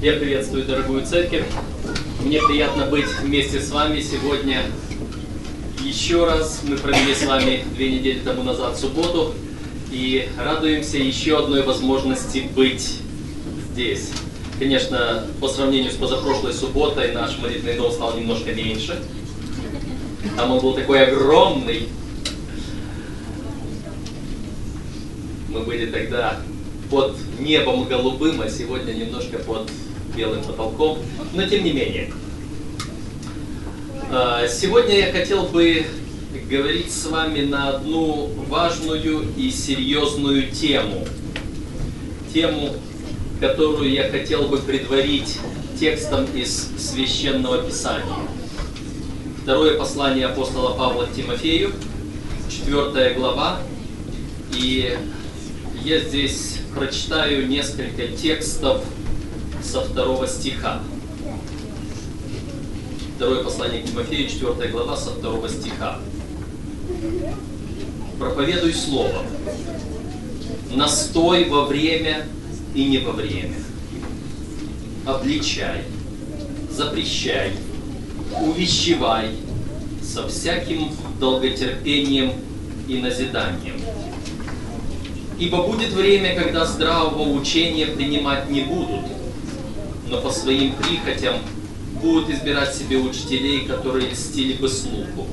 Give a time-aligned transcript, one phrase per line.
[0.00, 1.42] Я приветствую дорогую церковь.
[2.24, 4.62] Мне приятно быть вместе с вами сегодня.
[5.84, 9.34] Еще раз мы провели с вами две недели тому назад субботу
[9.90, 13.00] и радуемся еще одной возможности быть
[13.72, 14.10] здесь.
[14.60, 19.02] Конечно, по сравнению с позапрошлой субботой наш молитвенный дом стал немножко меньше.
[20.36, 21.88] Там он был такой огромный.
[25.48, 26.38] Мы были тогда
[26.88, 29.68] под небом голубым, а сегодня немножко под
[30.18, 30.98] белым потолком,
[31.32, 32.10] но тем не менее.
[34.10, 35.86] А, сегодня я хотел бы
[36.50, 41.06] говорить с вами на одну важную и серьезную тему.
[42.34, 42.74] Тему,
[43.40, 45.38] которую я хотел бы предварить
[45.78, 48.28] текстом из Священного Писания.
[49.42, 51.72] Второе послание апостола Павла к Тимофею,
[52.50, 53.60] четвертая глава.
[54.52, 54.98] И
[55.84, 58.82] я здесь прочитаю несколько текстов
[59.68, 60.80] со второго стиха.
[63.16, 65.98] Второе послание к Тимофею, 4 глава, со второго стиха.
[68.18, 69.24] Проповедуй слово.
[70.74, 72.26] Настой во время
[72.74, 73.56] и не во время.
[75.04, 75.82] Обличай,
[76.70, 77.52] запрещай,
[78.40, 79.30] увещевай
[80.02, 82.32] со всяким долготерпением
[82.86, 83.74] и назиданием
[85.38, 89.17] Ибо будет время, когда здравого учения принимать не будут,
[90.08, 91.36] но по своим прихотям
[92.00, 95.26] будут избирать себе учителей, которые льстили бы слуху.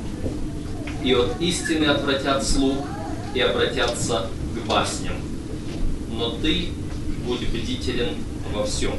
[1.03, 2.77] И от истины отвратят слух
[3.33, 5.15] и обратятся к басням.
[6.11, 6.69] Но ты
[7.25, 8.15] будь бдителен
[8.53, 8.93] во всем.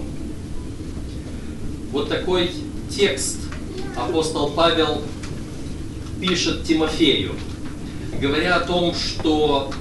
[1.90, 2.50] Вот такой
[2.90, 3.38] текст
[3.96, 5.02] апостол Павел
[6.20, 7.34] пишет Тимофею,
[8.20, 9.72] говоря о том, что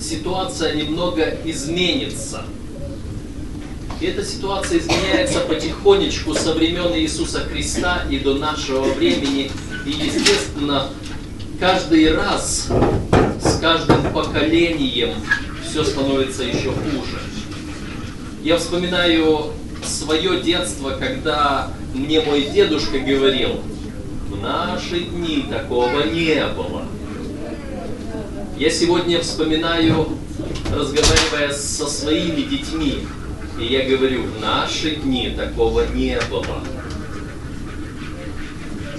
[0.00, 2.44] ситуация немного изменится.
[4.02, 9.48] И эта ситуация изменяется потихонечку со времен Иисуса Христа и до нашего времени.
[9.86, 10.88] И, естественно,
[11.60, 12.66] каждый раз
[13.40, 15.10] с каждым поколением
[15.64, 17.20] все становится еще хуже.
[18.42, 19.52] Я вспоминаю
[19.84, 23.60] свое детство, когда мне мой дедушка говорил,
[24.28, 26.86] в наши дни такого не было.
[28.58, 30.08] Я сегодня вспоминаю,
[30.74, 33.06] разговаривая со своими детьми,
[33.62, 36.64] и я говорю, в наши дни такого не было.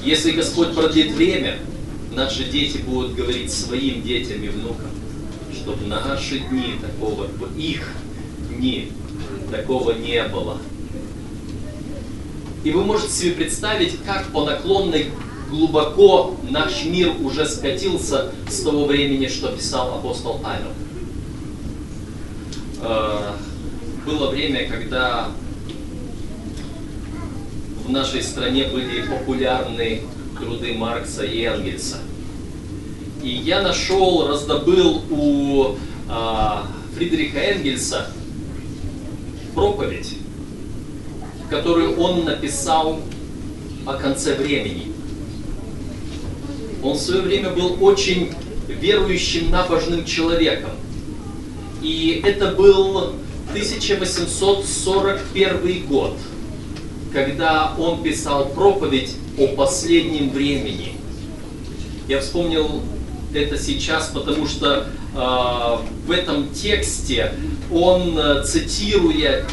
[0.02, 1.60] Если Господь продлит время,
[2.16, 4.90] наши дети будут говорить своим детям и внукам,
[5.54, 7.90] что в наши дни такого, в их
[8.50, 8.92] дни
[9.52, 10.58] такого не было.
[12.64, 15.12] И вы можете себе представить, как по наклонной
[15.50, 20.72] глубоко наш мир уже скатился с того времени, что писал апостол Павел.
[24.06, 25.30] Э, было время, когда
[27.86, 30.02] в нашей стране были популярны
[30.40, 31.98] труды Маркса и Энгельса.
[33.22, 35.76] И я нашел, раздобыл у
[36.10, 38.08] а, Фридриха Энгельса
[39.54, 40.18] проповедь,
[41.50, 43.00] которую он написал
[43.86, 44.92] о конце времени.
[46.84, 48.32] Он в свое время был очень
[48.68, 50.72] верующим, набожным человеком.
[51.82, 53.14] И это был
[53.54, 56.18] 1841 год,
[57.14, 60.94] когда он писал проповедь о последнем времени.
[62.08, 62.82] Я вспомнил
[63.32, 65.78] это сейчас, потому что э,
[66.08, 67.36] в этом тексте
[67.72, 69.46] он, э, цитируя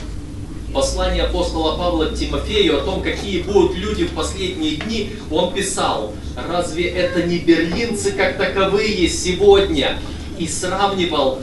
[0.73, 6.15] послание апостола Павла к Тимофею о том, какие будут люди в последние дни, он писал,
[6.49, 9.99] разве это не берлинцы как таковые сегодня?
[10.39, 11.41] И сравнивал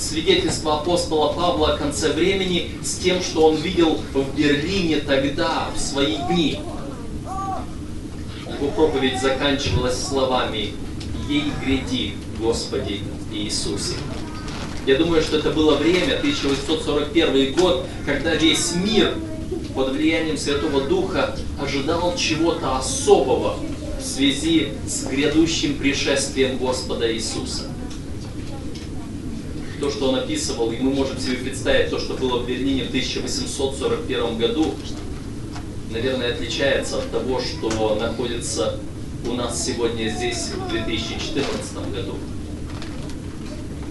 [0.00, 5.78] свидетельство апостола Павла о конце времени с тем, что он видел в Берлине тогда, в
[5.78, 6.60] свои дни.
[8.46, 10.74] Его проповедь заканчивалась словами
[11.28, 13.00] «Ей гряди, Господи
[13.32, 13.94] Иисусе».
[14.86, 19.14] Я думаю, что это было время, 1841 год, когда весь мир
[19.74, 23.56] под влиянием Святого Духа ожидал чего-то особого
[24.00, 27.69] в связи с грядущим пришествием Господа Иисуса.
[29.80, 32.88] То, что он описывал, и мы можем себе представить то, что было в Берлине в
[32.88, 34.74] 1841 году,
[35.90, 38.78] наверное, отличается от того, что находится
[39.26, 42.14] у нас сегодня здесь в 2014 году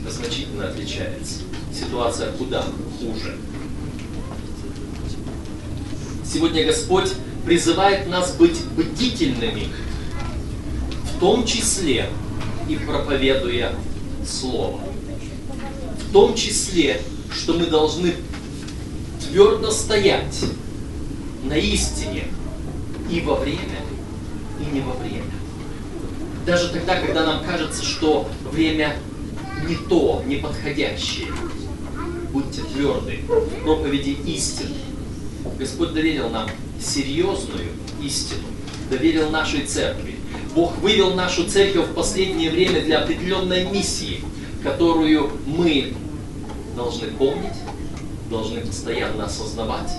[0.09, 1.41] значительно отличается.
[1.73, 2.63] Ситуация куда
[2.99, 3.37] хуже.
[6.25, 7.11] Сегодня Господь
[7.45, 9.67] призывает нас быть бдительными,
[11.15, 12.09] в том числе
[12.67, 13.73] и проповедуя
[14.27, 14.81] Слово.
[16.09, 17.01] В том числе,
[17.31, 18.15] что мы должны
[19.21, 20.43] твердо стоять
[21.43, 22.25] на истине
[23.11, 23.59] и во время,
[24.59, 25.23] и не во время.
[26.47, 28.95] Даже тогда, когда нам кажется, что время
[29.67, 31.27] не то, не подходящее.
[32.31, 34.77] Будьте тверды в проповеди истины.
[35.59, 36.49] Господь доверил нам
[36.81, 37.67] серьезную
[38.01, 38.47] истину,
[38.89, 40.15] доверил нашей церкви.
[40.55, 44.21] Бог вывел нашу церковь в последнее время для определенной миссии,
[44.63, 45.93] которую мы
[46.75, 47.55] должны помнить,
[48.29, 49.91] должны постоянно осознавать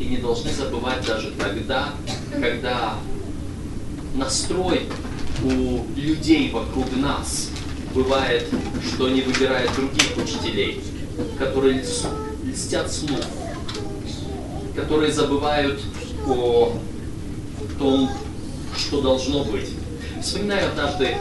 [0.00, 1.90] и не должны забывать даже тогда,
[2.32, 2.94] когда
[4.14, 4.82] настрой
[5.44, 7.50] у людей вокруг нас
[7.94, 8.48] бывает,
[8.86, 10.82] что они выбирают других учителей,
[11.38, 11.84] которые
[12.44, 13.20] льстят слух,
[14.74, 15.80] которые забывают
[16.26, 16.72] о
[17.78, 18.10] том,
[18.76, 19.70] что должно быть.
[20.22, 21.16] Вспоминаю однажды,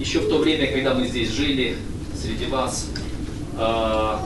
[0.00, 1.76] еще в то время, когда мы здесь жили,
[2.20, 2.88] среди вас,
[3.56, 4.16] э,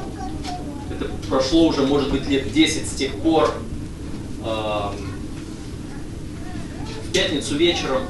[0.93, 3.53] это прошло уже, может быть, лет 10 с тех пор,
[4.45, 4.89] э,
[7.09, 8.03] в пятницу вечером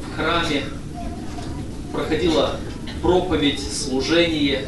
[0.00, 0.62] в храме
[1.92, 2.56] проходила
[3.02, 4.66] проповедь, служение,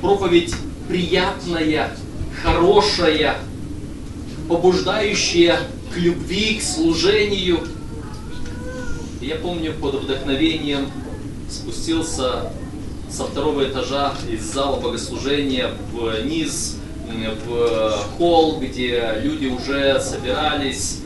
[0.00, 0.54] проповедь
[0.88, 1.94] приятная,
[2.42, 3.36] хорошая,
[4.48, 5.58] побуждающая
[5.92, 7.60] к любви, к служению.
[9.20, 10.90] Я помню, под вдохновением
[11.50, 12.52] спустился
[13.10, 16.76] со второго этажа из зала богослужения вниз,
[17.46, 21.00] в холл, где люди уже собирались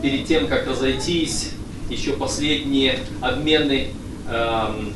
[0.00, 1.50] перед тем, как разойтись,
[1.90, 3.88] еще последние обмены
[4.28, 4.94] эм,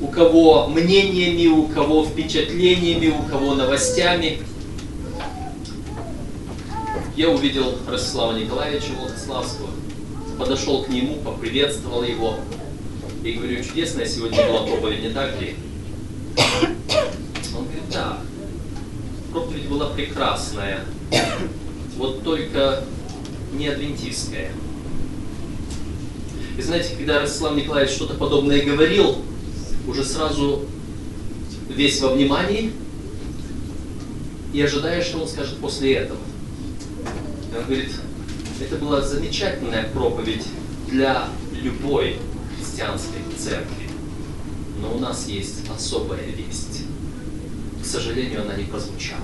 [0.00, 4.38] у кого мнениями, у кого впечатлениями, у кого новостями.
[7.16, 9.68] Я увидел Ростислава Николаевича Волкославского,
[10.38, 12.36] подошел к нему, поприветствовал его
[13.22, 15.54] и говорю, чудесная сегодня была проповедь, не так ли?
[17.56, 18.18] Он говорит, да,
[19.30, 20.80] проповедь была прекрасная,
[21.96, 22.84] вот только
[23.52, 24.50] не адвентистская.
[26.58, 29.18] И знаете, когда Ростислав Николаевич что-то подобное говорил,
[29.86, 30.66] уже сразу
[31.68, 32.72] весь во внимании
[34.52, 36.18] и ожидая, что он скажет после этого.
[37.52, 37.92] И он говорит,
[38.60, 40.44] это была замечательная проповедь
[40.88, 42.18] для любой
[42.82, 43.88] христианской церкви.
[44.80, 46.82] Но у нас есть особая весть.
[47.82, 49.20] К сожалению, она не прозвучала.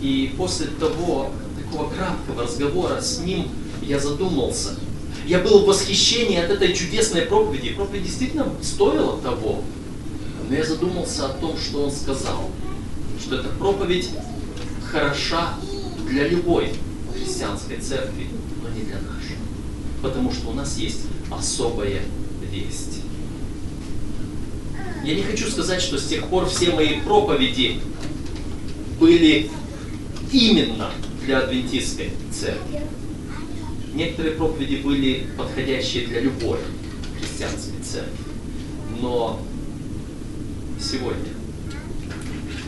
[0.00, 3.48] И после того, такого краткого разговора с ним,
[3.82, 4.76] я задумался–
[5.26, 7.74] я был в восхищении от этой чудесной проповеди.
[7.74, 9.62] Проповедь действительно стоила того.
[10.48, 12.48] Но я задумался о том, что он сказал.
[13.20, 14.08] Что эта проповедь
[14.90, 15.56] хороша
[16.08, 16.72] для любой
[17.12, 18.28] христианской церкви,
[18.62, 19.36] но не для нашей.
[20.02, 21.00] Потому что у нас есть
[21.30, 22.02] особая
[22.50, 23.00] весть.
[25.04, 27.80] Я не хочу сказать, что с тех пор все мои проповеди
[29.00, 29.50] были
[30.32, 30.90] именно
[31.24, 32.82] для адвентистской церкви.
[33.94, 36.58] Некоторые проповеди были подходящие для любой
[37.18, 38.24] христианской церкви.
[39.00, 39.40] Но
[40.80, 41.32] сегодня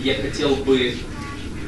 [0.03, 0.95] я хотел бы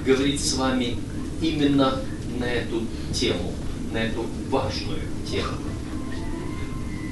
[0.06, 0.96] говорить с вами
[1.40, 2.00] именно
[2.38, 2.82] на эту
[3.12, 3.52] тему,
[3.92, 5.52] на эту важную тему.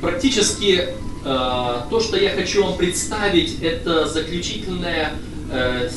[0.01, 0.93] Практически э,
[1.25, 5.13] то, что я хочу вам представить, это заключительная
[5.51, 5.89] э,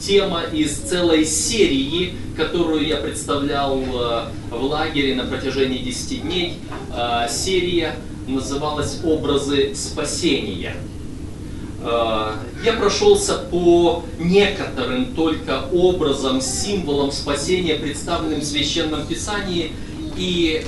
[0.00, 6.58] тема из целой серии, которую я представлял э, в лагере на протяжении 10 дней.
[6.94, 7.94] Э, серия
[8.26, 10.74] называлась «Образы спасения».
[11.82, 12.32] Э,
[12.64, 19.72] я прошелся по некоторым только образам, символам спасения, представленным в Священном Писании,
[20.16, 20.64] и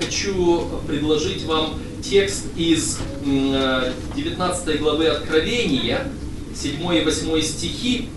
[0.00, 6.06] хочу предложить вам текст из 19 главы Откровения,
[6.54, 8.08] 7 и 8 стихи,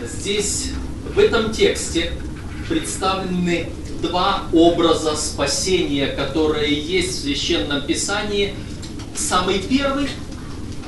[0.00, 0.70] Здесь,
[1.14, 2.12] в этом тексте,
[2.68, 3.68] представлены
[4.00, 8.54] два образа спасения, которые есть в Священном Писании.
[9.16, 10.08] Самый первый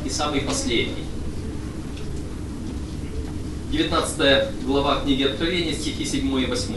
[0.04, 1.04] и самый последний.
[3.72, 6.74] 19 глава книги Откровения, стихи 7 и 8.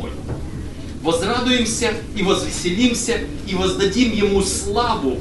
[1.04, 5.20] «Возрадуемся и возвеселимся, и воздадим Ему славу,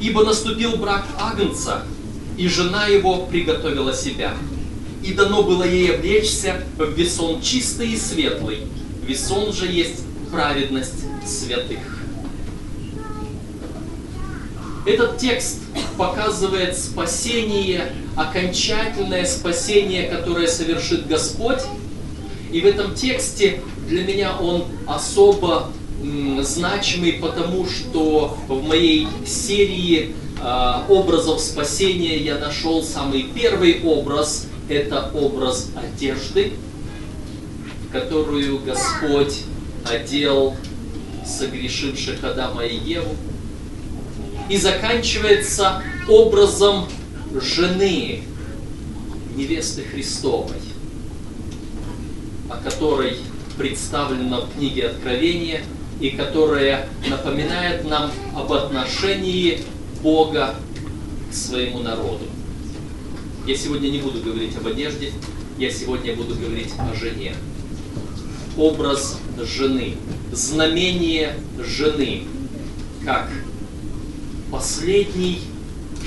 [0.00, 1.82] ибо наступил брак Агнца,
[2.38, 4.34] и жена его приготовила себя»
[5.02, 8.60] и дано было ей облечься в весон чистый и светлый.
[9.06, 11.78] Весон же есть праведность святых.
[14.86, 15.58] Этот текст
[15.96, 21.60] показывает спасение, окончательное спасение, которое совершит Господь.
[22.52, 25.70] И в этом тексте для меня он особо
[26.40, 35.10] значимый, потому что в моей серии э, образов спасения я нашел самый первый образ это
[35.14, 36.52] образ одежды,
[37.92, 39.40] которую Господь
[39.84, 40.54] одел
[41.26, 43.14] согрешивших Адама и Еву.
[44.48, 46.86] И заканчивается образом
[47.34, 48.22] жены,
[49.36, 50.56] невесты Христовой,
[52.50, 53.16] о которой
[53.56, 55.62] представлено в книге Откровения
[56.00, 59.60] и которая напоминает нам об отношении
[60.02, 60.54] Бога
[61.30, 62.24] к своему народу.
[63.46, 65.12] Я сегодня не буду говорить об одежде,
[65.58, 67.34] я сегодня буду говорить о жене.
[68.56, 69.96] Образ жены,
[70.32, 72.24] знамение жены,
[73.04, 73.30] как
[74.50, 75.40] последний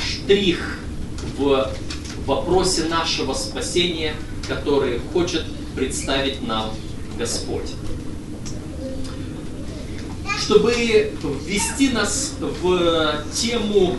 [0.03, 0.79] штрих
[1.37, 1.71] в
[2.25, 4.13] вопросе нашего спасения,
[4.47, 5.43] который хочет
[5.75, 6.71] представить нам
[7.17, 7.71] Господь.
[10.39, 10.73] Чтобы
[11.45, 13.95] ввести нас в тему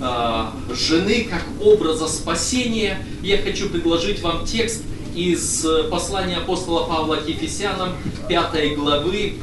[0.00, 0.44] э,
[0.74, 4.82] жены как образа спасения, я хочу предложить вам текст
[5.14, 7.94] из послания апостола Павла к Ефесянам
[8.28, 9.34] 5 главы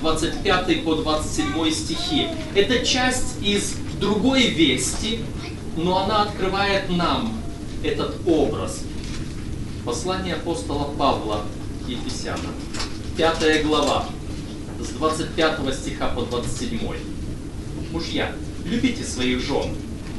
[0.00, 2.28] 25 по 27 стихи.
[2.54, 5.20] Это часть из другой вести,
[5.76, 7.40] но она открывает нам
[7.82, 8.82] этот образ.
[9.86, 11.42] Послание апостола Павла
[11.84, 12.52] к Ефесянам,
[13.16, 14.06] 5 глава,
[14.80, 16.80] с 25 стиха по 27.
[17.92, 18.32] Мужья,
[18.64, 19.76] любите своих жен,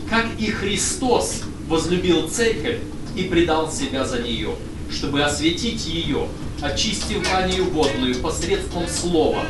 [0.10, 2.78] как и Христос возлюбил церковь
[3.18, 4.52] и предал себя за нее,
[4.90, 6.30] чтобы осветить ее,
[6.62, 9.42] очистив ранее водную посредством слова,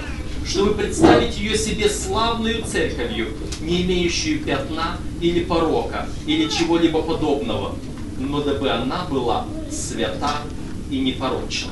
[0.43, 3.27] чтобы представить ее себе славную церковью,
[3.61, 7.75] не имеющую пятна или порока, или чего-либо подобного,
[8.19, 10.41] но дабы она была свята
[10.89, 11.71] и непорочна.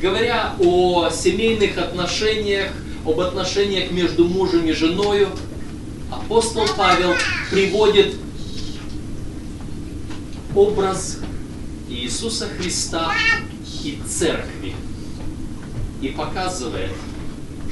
[0.00, 2.70] Говоря о семейных отношениях,
[3.04, 5.28] об отношениях между мужем и женой,
[6.10, 7.14] апостол Павел
[7.50, 8.14] приводит
[10.54, 11.18] образ
[11.88, 13.12] Иисуса Христа
[13.82, 14.74] и церкви
[16.00, 16.92] и показывает,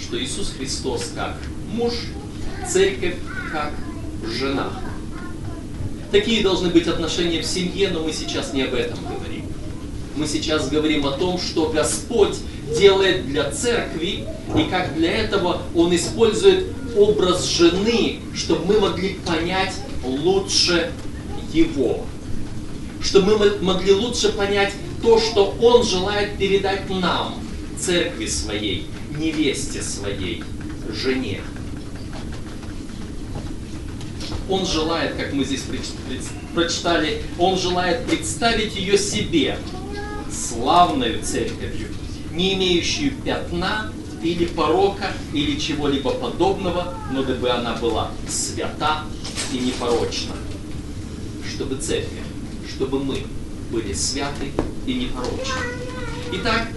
[0.00, 1.36] что Иисус Христос как
[1.72, 1.94] муж,
[2.68, 3.16] церковь
[3.52, 3.72] как
[4.26, 4.70] жена.
[6.10, 9.44] Такие должны быть отношения в семье, но мы сейчас не об этом говорим.
[10.16, 12.36] Мы сейчас говорим о том, что Господь
[12.76, 14.24] делает для церкви,
[14.56, 19.74] и как для этого Он использует образ жены, чтобы мы могли понять
[20.04, 20.90] лучше
[21.52, 22.04] Его.
[23.00, 24.72] Чтобы мы могли лучше понять
[25.02, 27.34] то, что Он желает передать нам–
[27.78, 28.86] церкви своей,
[29.16, 30.42] невесте своей,
[30.92, 31.40] жене.
[34.48, 35.62] Он желает, как мы здесь
[36.54, 39.58] прочитали, он желает представить ее себе,
[40.32, 41.88] славную церковью,
[42.32, 49.04] не имеющую пятна или порока, или чего-либо подобного, но дабы она была свята
[49.52, 50.34] и непорочна.
[51.48, 52.12] Чтобы церковь,
[52.68, 53.22] чтобы мы
[53.70, 54.52] были святы
[54.86, 55.62] и непорочны.
[56.32, 56.68] Итак,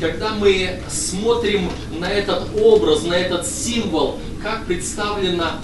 [0.00, 5.60] когда мы смотрим на этот образ, на этот символ, как представлена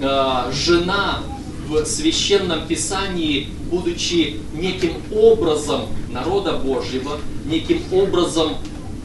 [0.00, 1.22] жена
[1.68, 8.56] в священном писании, будучи неким образом народа Божьего, неким образом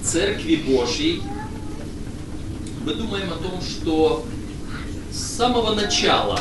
[0.03, 1.21] Церкви Божьей,
[2.85, 4.25] мы думаем о том, что
[5.11, 6.39] с самого начала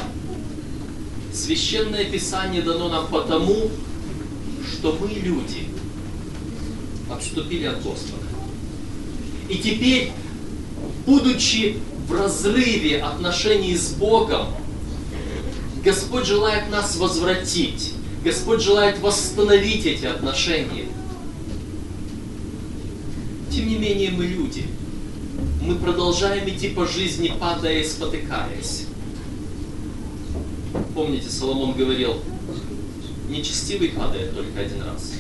[1.33, 3.71] священное писание дано нам потому,
[4.73, 5.69] что мы люди–
[7.13, 8.25] отступили от Господа.
[9.49, 10.13] И теперь,
[11.07, 11.77] будучи
[12.11, 14.49] в разрыве отношений с Богом,
[15.83, 17.95] Господь желает нас возвратить.
[18.23, 20.87] Господь желает восстановить эти отношения.
[23.51, 24.67] Тем не менее, мы люди.
[25.63, 28.85] Мы продолжаем идти по жизни, падая и спотыкаясь.
[30.95, 32.17] Помните, Соломон говорил,
[33.31, 35.13] нечестивый падает только один раз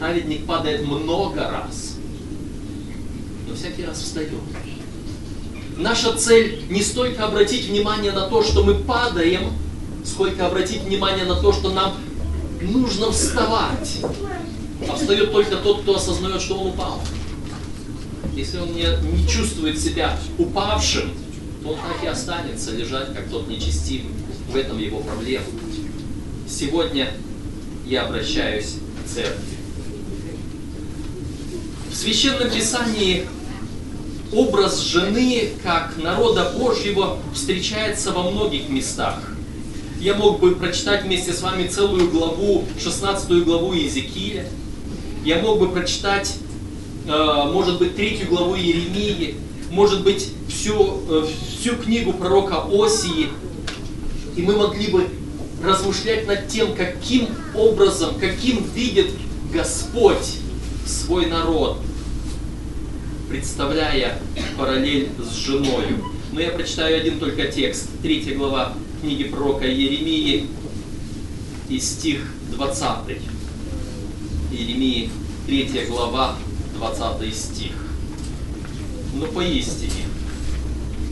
[0.00, 1.96] праведник падает много раз,
[3.46, 4.30] но всякий раз встает.
[5.80, 9.54] Наша цель не столько обратить внимание на то, что мы падаем,
[10.04, 11.94] сколько обратить внимание на то, что нам
[12.60, 13.98] нужно вставать.
[14.86, 17.00] А встает только тот, кто осознает, что он упал.
[18.34, 21.12] Если он не, не чувствует себя упавшим,
[21.62, 24.12] то он так и останется лежать, как тот нечестивый.
[24.52, 25.46] В этом его проблема.
[26.46, 27.14] Сегодня
[27.86, 29.56] я обращаюсь к церкви.
[31.90, 33.26] В Священном Писании
[34.32, 39.18] образ жены как народа Божьего встречается во многих местах.
[40.00, 44.46] Я мог бы прочитать вместе с вами целую главу, 16 главу Иезекииля.
[45.24, 46.36] Я мог бы прочитать,
[47.06, 49.34] э, может быть, третью главу Иеремии,
[49.70, 51.26] может быть, всю, э,
[51.58, 53.28] всю книгу пророка Осии.
[54.36, 55.06] И мы могли бы
[55.62, 59.10] размышлять над тем, каким образом, каким видит
[59.52, 60.38] Господь
[60.86, 61.78] свой народ,
[63.30, 64.18] представляя
[64.58, 66.04] параллель с женою.
[66.32, 70.48] Но я прочитаю один только текст, третья глава книги пророка Еремии
[71.68, 72.20] и стих
[72.52, 73.18] 20.
[74.50, 75.10] Еремии,
[75.46, 76.36] третья глава,
[76.76, 77.72] 20 стих.
[79.14, 80.06] Но поистине,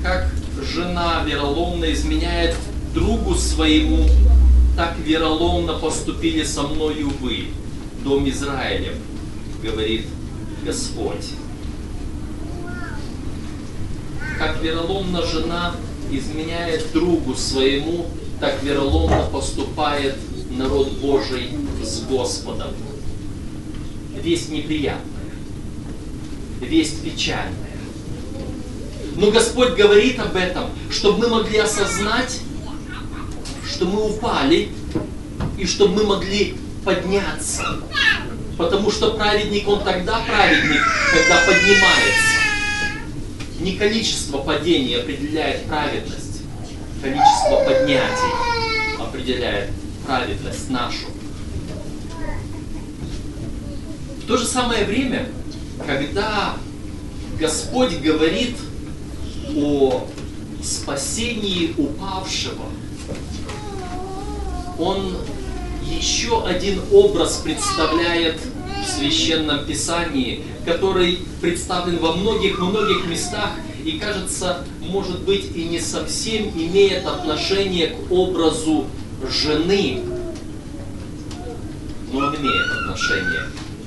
[0.02, 0.28] как
[0.74, 2.56] жена вероломно изменяет
[2.94, 4.08] другу своему,
[4.76, 7.46] так вероломно поступили со мною вы,
[8.02, 8.94] дом Израилев,
[9.62, 10.06] говорит
[10.64, 11.26] Господь.
[14.38, 15.74] Как вероломно жена
[16.12, 18.06] изменяет другу своему,
[18.38, 20.14] так вероломно поступает
[20.50, 21.50] народ Божий
[21.82, 22.68] с Господом.
[24.14, 25.32] Весть неприятная,
[26.60, 27.52] весть печальная.
[29.16, 32.38] Но Господь говорит об этом, чтобы мы могли осознать,
[33.68, 34.68] что мы упали,
[35.58, 37.80] и чтобы мы могли подняться.
[38.56, 40.80] Потому что праведник, он тогда праведник,
[41.12, 42.37] когда поднимается.
[43.60, 46.42] Не количество падений определяет праведность,
[47.02, 49.70] количество поднятий определяет
[50.06, 51.06] праведность нашу.
[54.22, 55.28] В то же самое время,
[55.86, 56.56] когда
[57.38, 58.56] Господь говорит
[59.56, 60.06] о
[60.62, 62.64] спасении упавшего,
[64.78, 65.16] Он
[65.84, 68.38] еще один образ представляет
[68.88, 73.50] в Священном Писании, который представлен во многих-многих местах
[73.84, 78.86] и, кажется, может быть, и не совсем имеет отношение к образу
[79.30, 80.02] жены,
[82.12, 83.42] но он имеет отношение,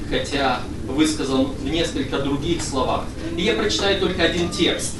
[0.10, 3.06] хотя высказан в несколько других словах.
[3.36, 4.96] И я прочитаю только один текст,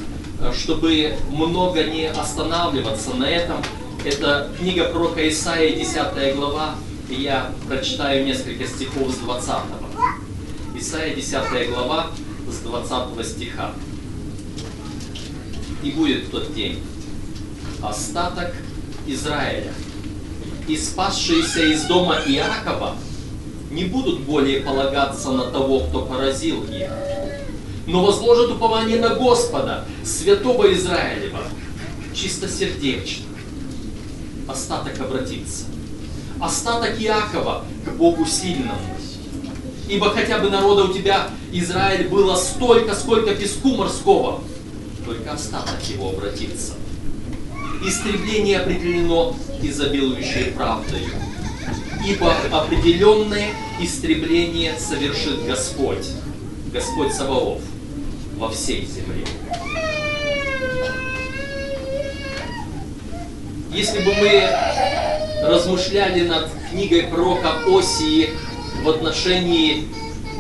[0.54, 3.58] чтобы много не останавливаться на этом.
[4.04, 6.76] Это книга пророка Исаия, 10 глава,
[7.10, 9.50] и я прочитаю несколько стихов с 20.
[10.82, 12.08] Исаия, 10 глава,
[12.50, 13.72] с 20 стиха.
[15.84, 16.80] «И будет в тот день
[17.84, 18.52] остаток
[19.06, 19.74] Израиля,
[20.68, 22.96] и спасшиеся из дома Иакова
[23.70, 26.90] не будут более полагаться на того, кто поразил их,
[27.86, 31.44] но возложат упование на Господа, святого Израилева,
[32.16, 33.26] чистосердечно.
[34.48, 35.66] Остаток обратится.
[36.40, 38.80] Остаток Иакова к Богу сильному.
[39.92, 44.42] Ибо хотя бы народа у тебя, Израиль, было столько, сколько песку морского,
[45.06, 46.76] только остаток его обратится.
[47.86, 51.10] Истребление определено изобилующей правдою.
[52.08, 53.50] Ибо определенное
[53.82, 56.08] истребление совершит Господь,
[56.72, 57.60] Господь Саваоф,
[58.38, 59.26] во всей земле.
[63.74, 64.50] Если бы мы
[65.44, 68.30] размышляли над книгой пророка Осии
[68.84, 69.88] в отношении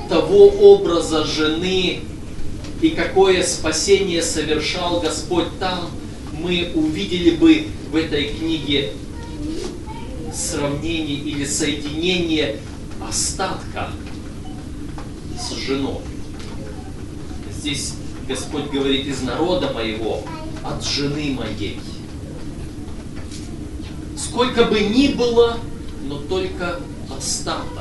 [0.09, 2.01] того образа жены
[2.81, 5.89] и какое спасение совершал Господь там,
[6.33, 8.93] мы увидели бы в этой книге
[10.33, 12.59] сравнение или соединение
[13.07, 13.91] остатка
[15.39, 16.01] с женой.
[17.59, 17.93] Здесь
[18.27, 20.23] Господь говорит из народа моего,
[20.63, 21.79] от жены моей.
[24.17, 25.59] Сколько бы ни было,
[26.07, 26.79] но только
[27.15, 27.80] остаток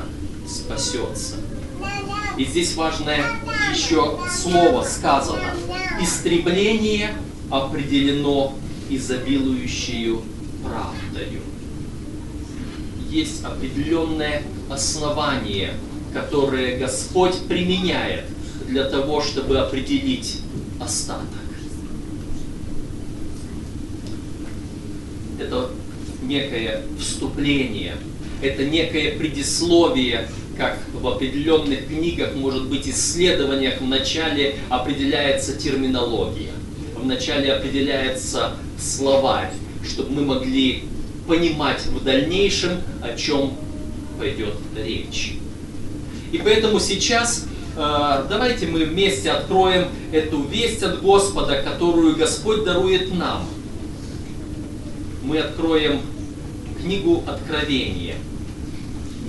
[0.51, 1.35] спасется.
[2.37, 3.23] И здесь важное
[3.73, 5.53] еще слово сказано.
[6.01, 7.13] Истребление
[7.49, 8.55] определено
[8.89, 10.21] изобилующую
[10.63, 11.41] правдою.
[13.09, 15.73] Есть определенное основание,
[16.13, 18.25] которое Господь применяет
[18.67, 20.39] для того, чтобы определить
[20.79, 21.27] остаток.
[25.39, 25.69] Это
[26.23, 27.97] некое вступление,
[28.41, 36.51] это некое предисловие, как в определенных книгах, может быть, исследованиях в начале определяется терминология,
[36.95, 39.51] в начале определяется словарь,
[39.83, 40.83] чтобы мы могли
[41.27, 43.55] понимать в дальнейшем, о чем
[44.19, 45.35] пойдет речь.
[46.31, 53.13] И поэтому сейчас э, давайте мы вместе откроем эту весть от Господа, которую Господь дарует
[53.13, 53.45] нам.
[55.23, 56.01] Мы откроем
[56.81, 58.15] книгу Откровения,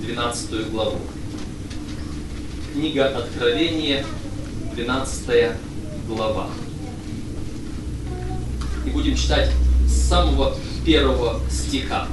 [0.01, 0.97] 12 главу.
[2.73, 4.03] Книга Откровения,
[4.73, 5.51] 12
[6.07, 6.49] глава.
[8.83, 9.51] И будем читать
[9.87, 12.07] с самого первого стиха.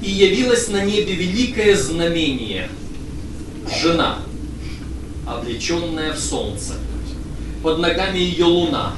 [0.00, 2.70] И явилось на небе великое знамение.
[3.82, 4.20] Жена,
[5.26, 6.74] облеченная в солнце.
[7.60, 8.94] Под ногами ее луна,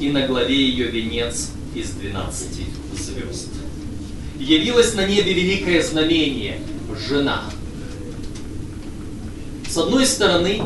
[0.00, 2.48] и на главе ее венец из 12
[2.98, 3.50] звезд.
[4.38, 6.58] Явилось на небе великое знамение–
[6.96, 7.42] жена.
[9.68, 10.62] С одной стороны,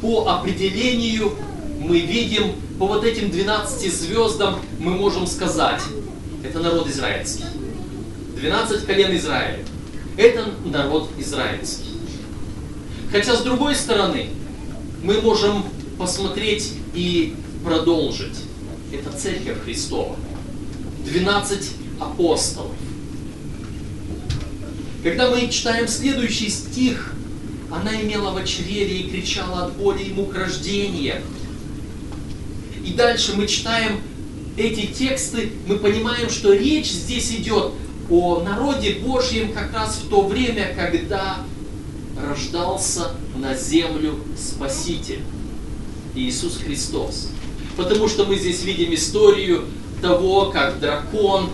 [0.00, 1.32] по определению
[1.80, 5.82] мы видим, по вот этим 12 звездам мы можем сказать,
[6.42, 7.44] это народ израильский.
[8.36, 9.64] 12 колен Израиля.
[10.16, 11.90] Это народ израильский.
[13.10, 14.30] Хотя с другой стороны,
[15.02, 15.64] мы можем
[15.98, 18.36] посмотреть и продолжить.
[18.92, 20.16] Это Церковь Христова.
[21.04, 21.70] 12
[22.00, 22.75] апостолов.
[25.06, 27.12] Когда мы читаем следующий стих,
[27.70, 31.22] она имела в чреве и кричала от боли и мук рождения.
[32.84, 34.00] И дальше мы читаем
[34.56, 37.74] эти тексты, мы понимаем, что речь здесь идет
[38.10, 41.36] о народе Божьем как раз в то время, когда
[42.20, 45.20] рождался на землю Спаситель
[46.16, 47.28] Иисус Христос.
[47.76, 49.66] Потому что мы здесь видим историю
[50.02, 51.50] того, как дракон,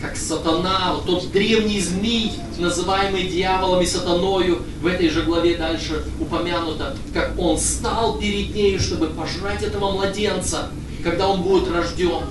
[0.00, 6.04] как сатана, вот тот древний змей, называемый дьяволом и сатаною, в этой же главе дальше
[6.20, 10.70] упомянуто, как он стал перед нею, чтобы пожрать этого младенца,
[11.02, 12.22] когда он будет рожден.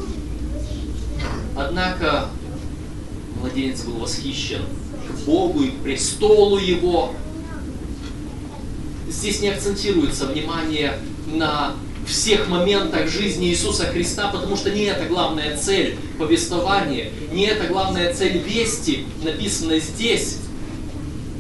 [1.56, 2.30] Однако
[3.40, 4.62] младенец был восхищен
[5.10, 7.14] к Богу и к престолу его.
[9.10, 10.98] Здесь не акцентируется внимание
[11.28, 11.74] на
[12.06, 18.14] всех моментах жизни Иисуса Христа, потому что не это главная цель повествования, не это главная
[18.14, 20.38] цель вести, написанной здесь.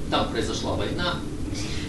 [0.10, 1.16] Там произошла война,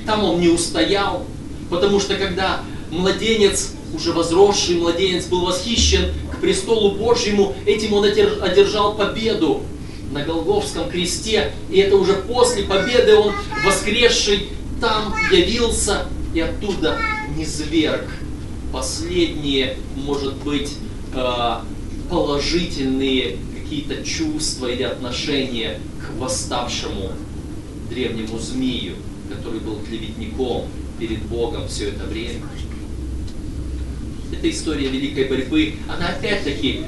[0.06, 1.24] там он не устоял,
[1.70, 8.94] потому что когда младенец, уже возросший младенец, был восхищен к престолу Божьему, этим он одержал
[8.96, 9.62] победу
[10.10, 13.34] на Голговском кресте, и это уже после победы он,
[13.64, 14.48] воскресший,
[14.80, 16.98] там явился и оттуда
[17.36, 18.08] не зверг
[18.74, 20.72] последние, может быть,
[21.14, 21.54] э,
[22.10, 27.12] положительные какие-то чувства или отношения к восставшему
[27.88, 28.94] древнему змею,
[29.30, 30.62] который был клеветником
[30.98, 32.42] перед Богом все это время.
[34.32, 36.82] Эта история великой борьбы, она опять-таки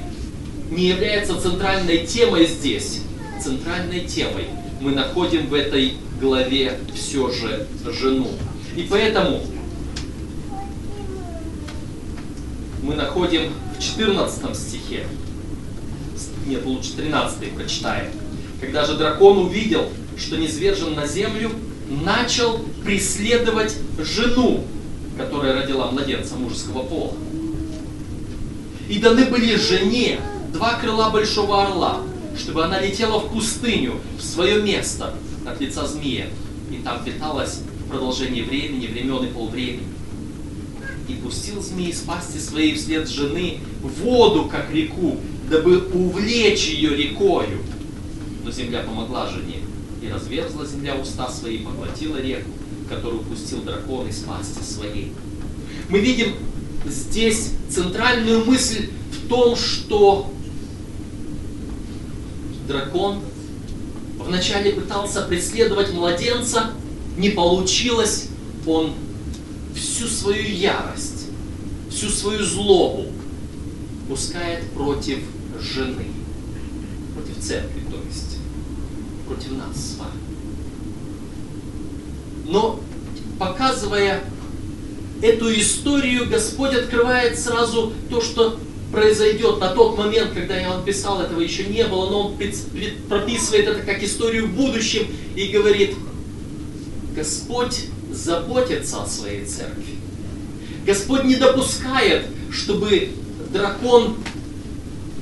[0.73, 3.03] не является центральной темой здесь.
[3.41, 4.47] Центральной темой
[4.81, 8.31] мы находим в этой главе все же жену.
[8.75, 9.41] И поэтому
[12.87, 15.07] мы находим в 14 стихе.
[16.47, 18.13] Нет, лучше 13 прочитаем.
[18.61, 21.51] Когда же дракон увидел, что низвержен на землю,
[21.89, 24.65] начал преследовать жену,
[25.19, 27.15] которая родила младенца мужеского пола.
[28.89, 30.21] И даны были жене
[30.53, 32.03] два крыла большого орла,
[32.39, 35.13] чтобы она летела в пустыню, в свое место
[35.45, 36.29] от лица змея,
[36.71, 39.96] и там питалась в продолжении времени, времен и полвремени
[41.09, 45.17] и пустил змей из пасти своей вслед жены воду, как реку,
[45.51, 47.59] дабы увлечь ее рекою.
[48.45, 49.61] Но земля помогла жене,
[50.03, 52.51] и разверзла земля уста свои, поглотила реку,
[52.89, 55.13] которую пустил дракон из пасти своей.
[55.89, 56.35] Мы видим
[56.87, 60.33] здесь центральную мысль в том, что
[62.67, 63.21] дракон
[64.19, 66.73] вначале пытался преследовать младенца,
[67.17, 68.29] не получилось,
[68.67, 68.93] он
[69.77, 71.27] всю свою ярость,
[71.91, 73.07] всю свою злобу
[74.09, 75.19] пускает против
[75.61, 76.07] жены,
[77.15, 78.39] против церкви, то есть,
[79.27, 80.11] против нас с вами.
[82.47, 82.81] Но
[83.39, 84.23] показывая
[85.23, 88.59] эту историю, Господь открывает сразу то, что
[88.93, 92.37] произойдет на тот момент, когда я вам писал, этого еще не было, но он
[93.09, 95.97] прописывает это как историю в будущем и говорит,
[97.15, 99.97] Господь заботится о своей церкви.
[100.87, 103.11] Господь не допускает, чтобы
[103.53, 104.17] дракон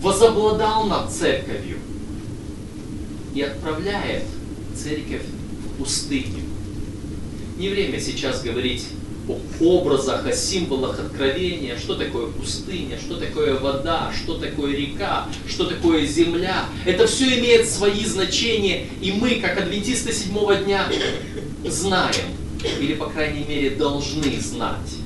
[0.00, 1.78] возобладал над церковью
[3.34, 4.24] и отправляет
[4.76, 5.22] церковь
[5.64, 6.42] в пустыню.
[7.58, 8.84] Не время сейчас говорить
[9.28, 15.64] о образах, о символах откровения, что такое пустыня, что такое вода, что такое река, что
[15.64, 16.66] такое земля.
[16.84, 20.86] Это все имеет свои значения, и мы, как адвентисты седьмого дня,
[21.64, 22.26] знаем,
[22.80, 24.96] или, по крайней мере, должны знать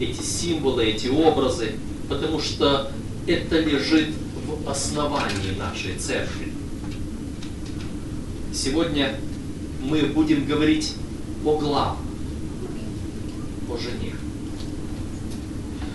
[0.00, 1.72] эти символы, эти образы,
[2.08, 2.90] потому что
[3.26, 4.08] это лежит
[4.46, 6.52] в основании нашей церкви.
[8.52, 9.18] Сегодня
[9.82, 10.94] мы будем говорить
[11.44, 12.06] о главном,
[13.70, 14.14] о жене.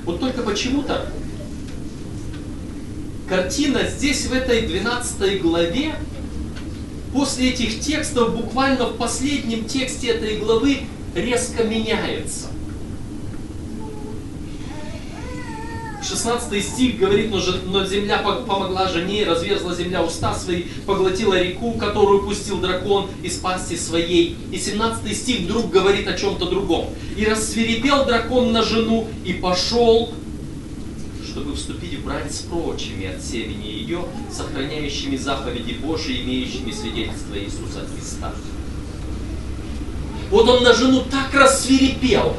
[0.06, 1.12] Вот только почему-то
[3.28, 5.96] картина здесь, в этой 12 главе,
[7.14, 10.80] после этих текстов, буквально в последнем тексте этой главы,
[11.16, 12.48] резко меняется.
[16.04, 22.24] 16 стих говорит, но, но земля помогла жене, разверзла земля уста свои, поглотила реку, которую
[22.24, 24.36] пустил дракон из пасти своей.
[24.52, 26.88] И 17 стих вдруг говорит о чем-то другом.
[27.18, 30.12] И рассверепел дракон на жену и пошел,
[31.34, 37.88] чтобы вступить в брань с прочими от семени ее, сохраняющими заповеди Божии, имеющими свидетельство Иисуса
[37.92, 38.32] Христа.
[40.30, 42.36] Вот он на жену так рассверепел,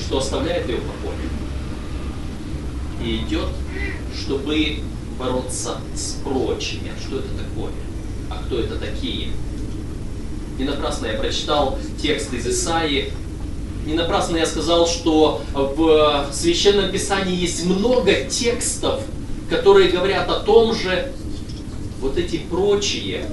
[0.00, 1.16] что оставляет ее в покое
[3.04, 3.48] и идет,
[4.18, 4.78] чтобы
[5.18, 6.90] бороться с прочими.
[7.06, 7.72] Что это такое?
[8.30, 9.28] А кто это такие?
[10.58, 13.12] Не напрасно я прочитал текст из Исаии.
[13.86, 19.00] Не напрасно я сказал, что в Священном Писании есть много текстов,
[19.48, 21.12] которые говорят о том же,
[22.00, 23.24] вот эти прочие.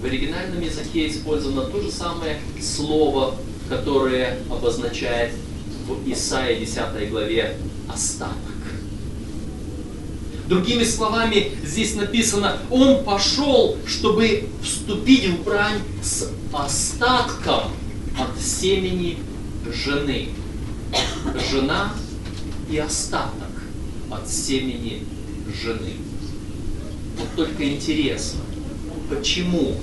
[0.00, 3.34] В оригинальном языке использовано то же самое слово,
[3.68, 5.32] которое обозначает
[5.88, 7.56] в Исаии 10 главе
[7.88, 8.36] остаток.
[10.48, 17.72] Другими словами, здесь написано, он пошел, чтобы вступить в брань с остатком
[18.16, 19.18] от семени
[19.72, 20.28] жены.
[21.50, 21.92] Жена
[22.70, 23.32] и остаток
[24.10, 25.04] от семени
[25.62, 25.94] жены.
[27.18, 28.40] Вот только интересно,
[29.10, 29.76] почему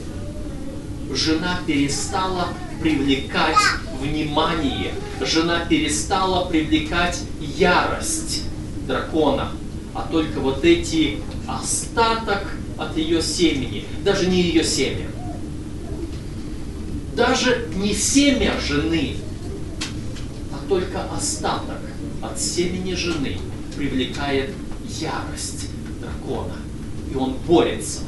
[1.14, 2.50] жена перестала
[2.82, 3.58] привлекать
[4.00, 8.44] внимание, жена перестала привлекать ярость
[8.88, 9.52] дракона–
[9.94, 15.08] а только вот эти остаток от ее семени, даже не ее семя,
[17.16, 19.18] даже не семя жены,
[20.68, 21.80] только остаток
[22.22, 23.38] от семени жены
[23.76, 24.52] привлекает
[25.00, 26.56] ярость дракона,
[27.12, 28.02] и он борется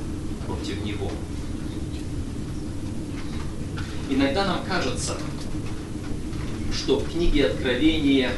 [0.45, 1.11] против него.
[4.09, 5.13] Иногда нам кажется,
[6.73, 8.31] что в книге Откровения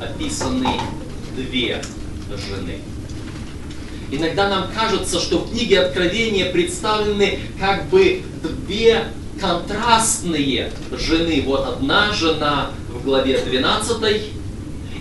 [0.00, 0.80] описаны
[1.36, 1.82] две
[2.30, 2.78] жены.
[4.10, 8.22] Иногда нам кажется, что в книге Откровения представлены как бы
[8.66, 9.04] две
[9.40, 11.42] контрастные жены.
[11.44, 12.70] Вот одна жена
[13.04, 14.22] в главе 12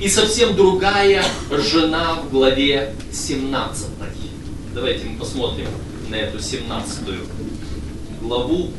[0.01, 3.87] и совсем другая жена в главе 17.
[4.75, 5.67] Давайте мы посмотрим
[6.09, 6.99] на эту 17
[8.21, 8.71] главу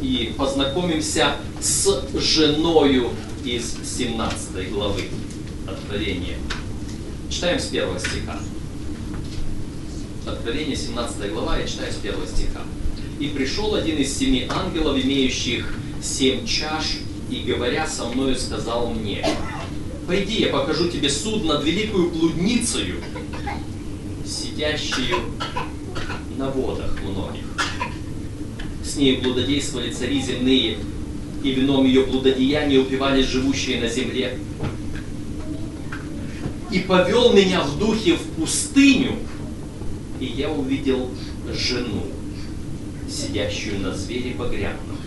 [0.00, 3.10] и познакомимся с женою
[3.44, 5.08] из 17 главы
[5.66, 6.36] Откровения.
[7.28, 8.38] Читаем с первого стиха.
[10.24, 12.62] Откровение 17 глава, я читаю с первого стиха.
[13.18, 16.98] «И пришел один из семи ангелов, имеющих семь чаш,
[17.30, 19.26] и, говоря со мною, сказал мне,
[20.06, 22.96] «Пойди, я покажу тебе суд над великую блудницею,
[24.24, 25.16] сидящую
[26.36, 27.44] на водах многих.
[28.84, 30.78] С ней блудодействовали цари земные,
[31.42, 34.38] и вином ее блудодеяния упивались живущие на земле
[36.70, 39.12] и повел меня в духе в пустыню,
[40.20, 41.10] и я увидел
[41.52, 42.06] жену,
[43.08, 44.98] сидящую на звере багряном,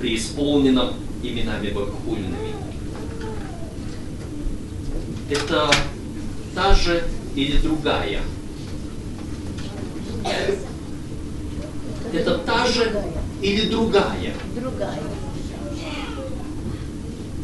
[0.00, 2.54] преисполненном именами богохульными.
[5.30, 5.70] Это
[6.54, 8.20] та же или другая?
[12.12, 13.02] Это та же
[13.42, 14.34] или другая?
[14.54, 15.02] Другая.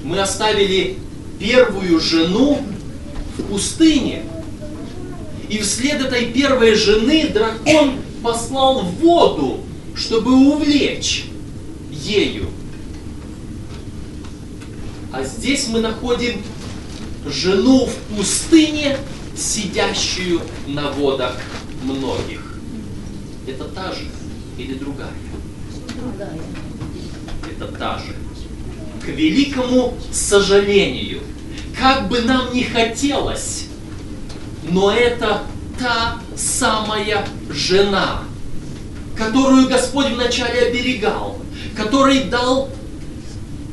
[0.04, 0.98] Мы оставили
[1.38, 2.58] первую жену
[3.36, 4.22] в пустыне.
[5.48, 9.60] И вслед этой первой жены дракон послал воду,
[9.96, 11.26] чтобы увлечь
[11.90, 12.49] ею.
[15.20, 16.42] А здесь мы находим
[17.26, 18.96] жену в пустыне,
[19.36, 21.36] сидящую на водах
[21.82, 22.40] многих.
[23.46, 24.06] Это та же
[24.56, 25.12] или другая?
[26.00, 26.40] Другая.
[27.50, 28.16] Это та же.
[29.04, 31.20] К великому сожалению,
[31.78, 33.66] как бы нам ни хотелось,
[34.70, 35.42] но это
[35.78, 38.22] та самая жена,
[39.18, 41.36] которую Господь вначале оберегал,
[41.76, 42.70] которой дал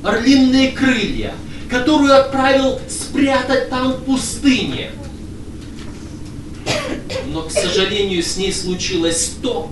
[0.07, 1.33] орлиные крылья,
[1.69, 4.91] которую отправил спрятать там в пустыне.
[7.27, 9.69] Но, к сожалению, с ней случилось то,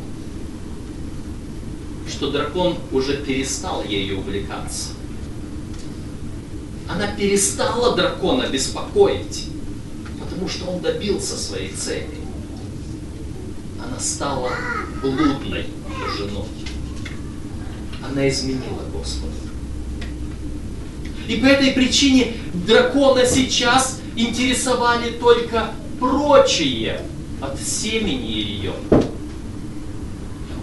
[2.10, 4.95] что дракон уже перестал ею увлекаться
[6.88, 9.50] она перестала дракона беспокоить,
[10.19, 12.19] потому что он добился своей цели.
[13.84, 14.52] Она стала
[15.02, 15.65] блудной
[16.17, 16.45] женой.
[18.08, 19.34] Она изменила Господа.
[21.28, 27.02] И по этой причине дракона сейчас интересовали только прочие
[27.42, 28.74] от семени ее.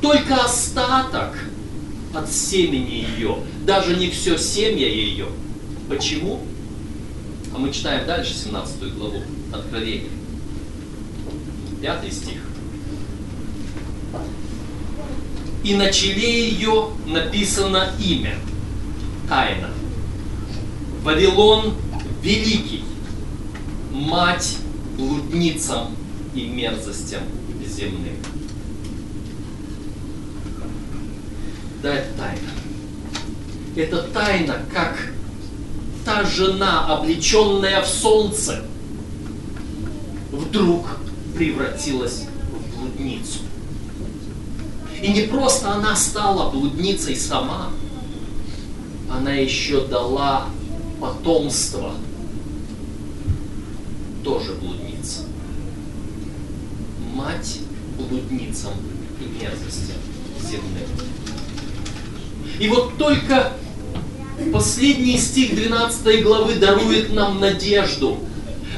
[0.00, 1.38] Только остаток
[2.14, 5.26] от семени ее, даже не все семя ее–
[5.88, 6.40] Почему?
[7.54, 9.22] А мы читаем дальше 17 главу
[9.52, 10.08] Откровения.
[11.82, 12.38] Пятый стих.
[15.64, 18.36] И на челе ее написано имя.
[19.28, 19.68] Тайна.
[21.02, 21.74] Вавилон
[22.22, 22.84] Великий.
[23.92, 24.56] Мать
[24.96, 25.88] блудницам
[26.34, 27.22] и мерзостям
[27.66, 28.16] земным.
[31.82, 32.50] Да, это тайна.
[33.74, 35.12] Это тайна, как
[36.04, 38.64] та жена, облеченная в солнце,
[40.30, 40.98] вдруг
[41.34, 43.40] превратилась в блудницу.
[45.00, 47.70] И не просто она стала блудницей сама,
[49.10, 50.46] она еще дала
[51.02, 51.94] потомство,
[54.22, 55.22] тоже блудница.
[57.12, 57.58] Мать
[57.98, 58.74] блудницам
[59.20, 59.96] и мерзостям
[60.48, 60.88] земным.
[62.60, 63.52] И вот только
[64.52, 68.18] последний стих 12 главы дарует нам надежду.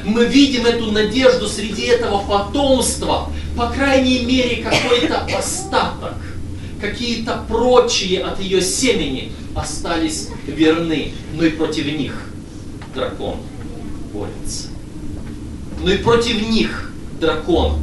[0.03, 6.15] Мы видим эту надежду среди этого потомства, по крайней мере, какой-то остаток,
[6.81, 12.29] какие-то прочие от ее семени остались верны, но и против них
[12.93, 13.37] дракон
[14.13, 14.67] борется.
[15.81, 17.79] Но и против них дракон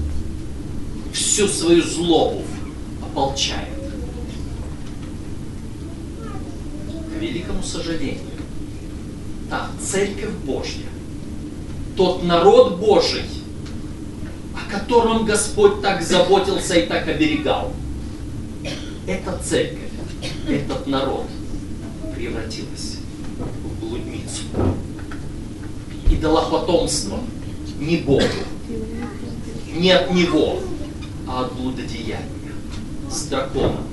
[1.13, 2.43] всю свою злобу
[3.03, 3.73] ополчает.
[7.23, 8.19] великому сожалению,
[9.49, 10.87] та Церковь Божья,
[11.97, 13.23] тот народ Божий,
[14.55, 17.73] о котором Господь так заботился и так оберегал,
[19.07, 19.91] эта церковь,
[20.49, 21.27] этот народ
[22.23, 22.99] превратилась
[23.65, 24.45] в блудницу
[26.09, 27.19] и дала потомство
[27.81, 28.23] не Богу,
[29.75, 30.61] не от Него,
[31.27, 32.29] а от блудодеяния.
[33.11, 33.89] С драконом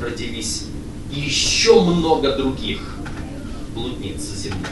[0.00, 0.64] родились
[1.12, 2.80] еще много других
[3.76, 4.68] блудниц земных.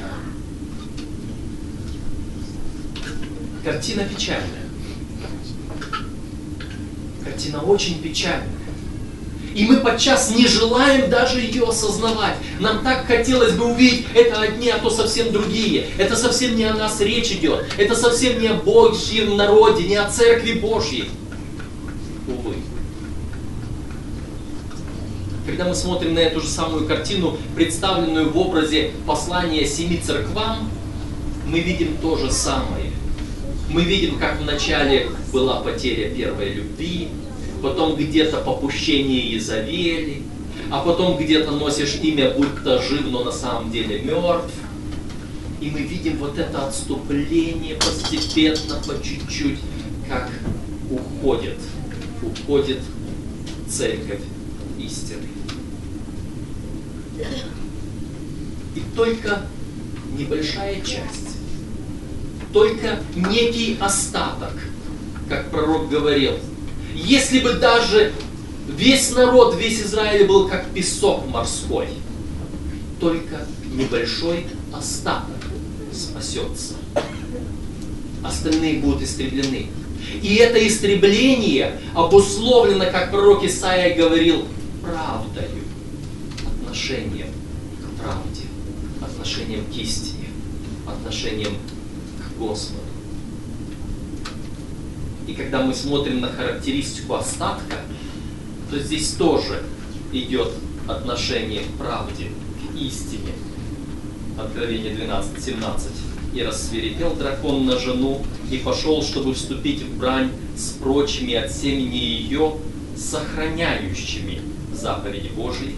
[3.62, 4.66] Картина печальная.
[7.22, 8.61] Картина очень печальная.
[9.54, 12.36] И мы подчас не желаем даже ее осознавать.
[12.60, 15.86] Нам так хотелось бы увидеть, это одни, а то совсем другие.
[15.98, 17.66] Это совсем не о нас речь идет.
[17.76, 21.08] Это совсем не о Божьем народе, не о Церкви Божьей.
[25.52, 30.70] когда мы смотрим на эту же самую картину, представленную в образе послания семи церквам,
[31.46, 32.90] мы видим то же самое.
[33.68, 37.08] Мы видим, как вначале была потеря первой любви,
[37.62, 40.22] потом где-то попущение Изавели,
[40.70, 44.52] а потом где-то носишь имя, будто жив, но на самом деле мертв.
[45.60, 49.60] И мы видим вот это отступление постепенно, по чуть-чуть,
[50.08, 50.28] как
[50.90, 51.58] уходит,
[52.20, 52.80] уходит
[53.68, 54.20] церковь
[54.78, 55.28] истины.
[58.74, 59.46] И только
[60.18, 61.36] небольшая часть,
[62.52, 64.54] только некий остаток,
[65.28, 66.34] как пророк говорил,
[66.94, 68.12] если бы даже
[68.68, 71.88] весь народ, весь Израиль был как песок морской,
[73.00, 75.36] только небольшой остаток
[75.92, 76.74] спасется.
[78.22, 79.68] Остальные будут истреблены.
[80.22, 84.46] И это истребление обусловлено, как пророк Исаия говорил,
[84.82, 85.62] правдою
[86.46, 87.28] отношением
[87.80, 88.42] к правде,
[89.00, 90.28] отношением к истине,
[90.86, 91.56] отношением
[92.18, 92.81] к Господу.
[95.26, 97.76] И когда мы смотрим на характеристику остатка,
[98.70, 99.62] то здесь тоже
[100.12, 100.52] идет
[100.88, 102.28] отношение к правде,
[102.60, 103.32] к истине.
[104.38, 105.90] Откровение 12, 17.
[106.34, 111.96] «И рассверепел дракон на жену, и пошел, чтобы вступить в брань с прочими от семени
[111.96, 112.56] ее,
[112.96, 114.40] сохраняющими
[114.72, 115.76] заповеди Божьи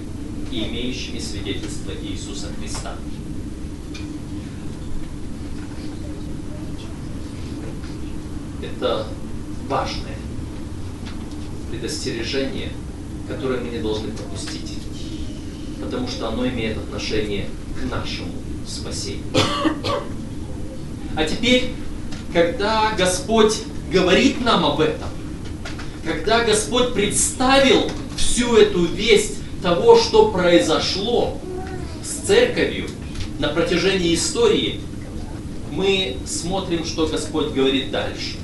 [0.50, 2.94] и имеющими свидетельство Иисуса Христа.
[8.62, 9.06] Это
[9.74, 10.16] важное
[11.68, 12.70] предостережение,
[13.28, 14.78] которое мы не должны пропустить,
[15.82, 18.30] потому что оно имеет отношение к нашему
[18.68, 19.24] спасению.
[21.16, 21.72] А теперь,
[22.32, 23.54] когда Господь
[23.92, 25.08] говорит нам об этом,
[26.04, 31.40] когда Господь представил всю эту весть того, что произошло
[32.04, 32.86] с церковью
[33.40, 34.80] на протяжении истории,
[35.72, 38.36] мы смотрим, что Господь говорит дальше,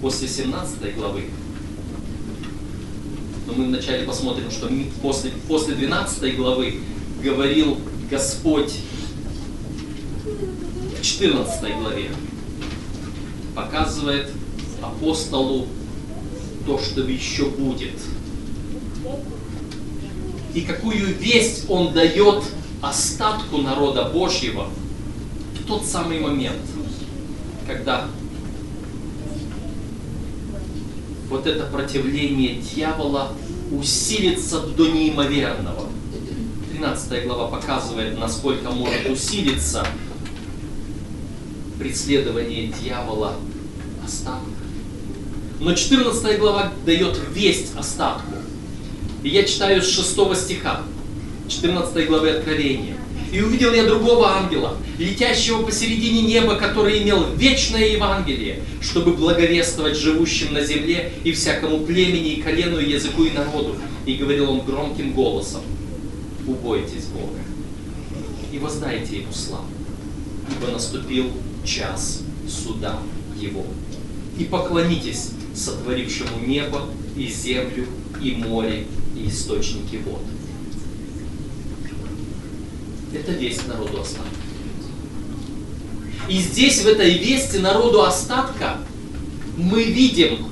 [0.00, 1.24] после 17 главы.
[3.46, 4.68] Но мы вначале посмотрим, что
[5.00, 6.80] после, после 12 главы
[7.22, 7.78] говорил
[8.10, 8.74] Господь
[10.98, 12.10] в 14 главе.
[13.54, 14.30] Показывает
[14.82, 15.66] апостолу
[16.66, 17.94] то, что еще будет–
[20.54, 22.42] и какую весть он дает
[22.80, 24.68] остатку народа Божьего
[25.54, 26.62] в тот самый момент,
[27.66, 28.08] когда
[31.28, 33.32] вот это противление дьявола
[33.70, 35.88] усилится до неимоверного.
[36.72, 39.86] 13 глава показывает, насколько может усилиться
[41.78, 43.34] преследование дьявола
[44.04, 44.46] остатка.
[45.60, 48.32] Но 14 глава дает весть остатку.
[49.22, 50.82] И я читаю с 6 стиха,
[51.48, 52.97] 14 главы Откровения.
[53.32, 60.54] И увидел я другого ангела, летящего посередине неба, который имел вечное Евангелие, чтобы благовествовать живущим
[60.54, 63.76] на земле и всякому племени, и колену, и языку, и народу.
[64.06, 65.60] И говорил он громким голосом,
[66.46, 67.38] убойтесь Бога
[68.52, 69.66] и воздайте Ему славу,
[70.50, 71.30] ибо наступил
[71.64, 72.98] час суда
[73.36, 73.64] Его.
[74.38, 77.86] И поклонитесь сотворившему небо и землю,
[78.22, 80.22] и море, и источники вод.
[83.12, 84.28] Это весть народу остатка.
[86.28, 88.78] И здесь, в этой вести народу остатка,
[89.56, 90.46] мы видим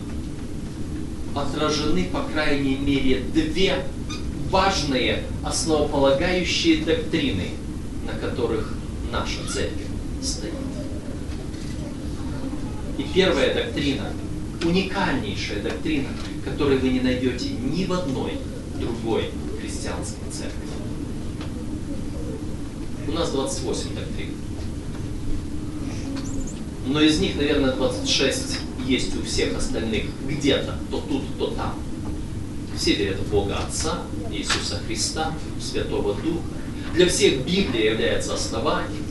[1.35, 3.85] отражены, по крайней мере, две
[4.51, 7.51] важные основополагающие доктрины,
[8.07, 8.73] на которых
[9.13, 9.87] наша церковь
[10.23, 10.55] стоит.
[12.97, 14.13] И первая доктрина,
[14.65, 16.09] уникальнейшая доктрина,
[16.45, 18.39] которую вы не найдете ни в одной
[18.81, 19.31] другой
[19.61, 20.76] христианской церкви.
[23.17, 24.29] Нас 28 доктрин.
[26.87, 31.77] Но из них, наверное, 26 есть у всех остальных где-то, то тут, то там.
[32.77, 36.43] Все верят в Бога Отца, Иисуса Христа, Святого Духа.
[36.95, 39.03] Для всех Библия является основанием.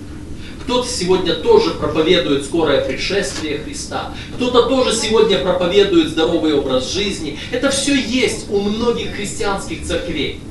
[0.62, 4.14] Кто-то сегодня тоже проповедует скорое пришествие Христа.
[4.36, 7.40] Кто-то тоже сегодня проповедует здоровый образ жизни.
[7.52, 10.42] Это все есть у многих христианских церквей.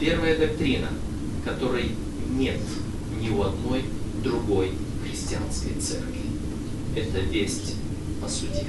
[0.00, 0.88] Первая доктрина,
[1.46, 1.92] которой
[2.30, 2.58] нет
[3.20, 3.84] ни у одной
[4.22, 4.72] другой
[5.02, 6.26] христианской церкви.
[6.96, 7.76] Это весть
[8.24, 8.66] о суде.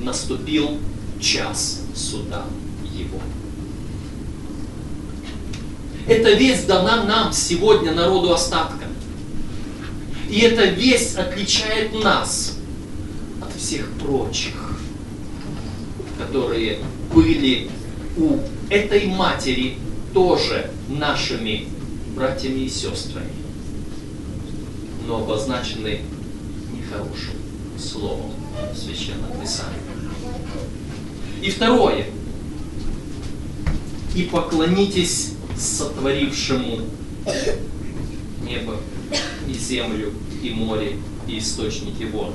[0.00, 0.78] Наступил
[1.20, 2.44] час суда
[2.84, 3.18] его.
[6.06, 8.86] Эта весть дана нам сегодня, народу остатка.
[10.28, 12.58] И эта весть отличает нас
[13.40, 14.76] от всех прочих,
[16.18, 16.80] которые
[17.14, 17.70] были
[18.16, 19.78] у этой матери
[20.12, 21.68] тоже нашими
[22.14, 23.32] братьями и сестрами,
[25.06, 26.00] но обозначены
[26.72, 27.34] нехорошим
[27.78, 28.32] словом
[28.74, 29.80] Священного Писания.
[31.42, 32.06] И второе.
[34.14, 36.80] И поклонитесь сотворившему
[38.42, 38.76] небо
[39.48, 42.32] и землю, и море, и источники вод.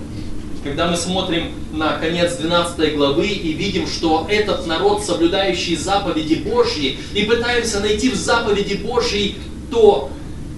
[0.68, 7.00] Когда мы смотрим на конец 12 главы и видим, что этот народ, соблюдающий заповеди Божьи,
[7.14, 9.38] и пытаемся найти в заповеди Божьей
[9.72, 10.12] то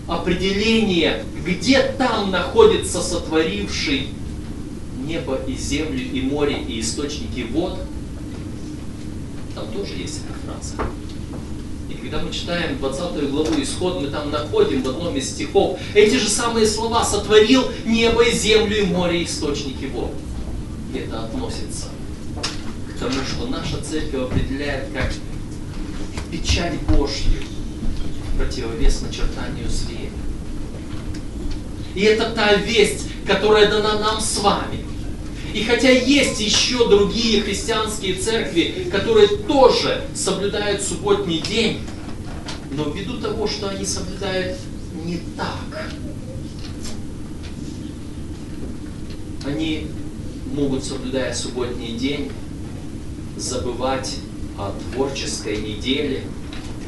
[0.07, 4.07] определение, где там находится сотворивший
[5.05, 7.77] небо и землю, и море, и источники вод,
[9.53, 10.89] там тоже есть эта фраза.
[12.09, 16.27] Когда мы читаем 20 главу Исход, мы там находим в одном из стихов эти же
[16.27, 20.11] самые слова «сотворил небо и землю и море и источники вод».
[20.91, 21.85] И это относится
[22.87, 25.13] к тому, что наша церковь определяет как
[26.31, 27.43] печать Божью
[28.39, 30.09] противовес начертанию зверя.
[31.93, 34.83] И это та весть, которая дана нам с вами.
[35.53, 41.81] И хотя есть еще другие христианские церкви, которые тоже соблюдают субботний день,
[42.79, 44.57] но ввиду того, что они соблюдают
[45.03, 45.91] не так,
[49.45, 49.87] они
[50.53, 52.31] могут, соблюдая субботний день,
[53.35, 54.15] забывать
[54.57, 56.23] о творческой неделе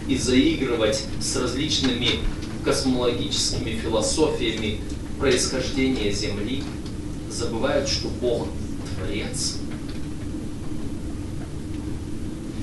[0.08, 2.20] и заигрывать с различными
[2.64, 4.80] космологическими философиями
[5.20, 6.64] происхождения Земли,
[7.30, 8.48] забывают, что Бог
[8.96, 9.58] Творец.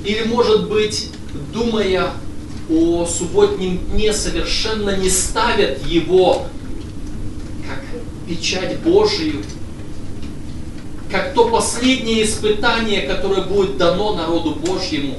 [0.04, 1.10] Или, может быть,
[1.52, 2.12] думая
[2.70, 6.46] о субботнем дне, совершенно не ставят его
[7.66, 7.82] как
[8.28, 9.42] печать Божию,
[11.10, 15.16] как то последнее испытание, которое будет дано народу Божьему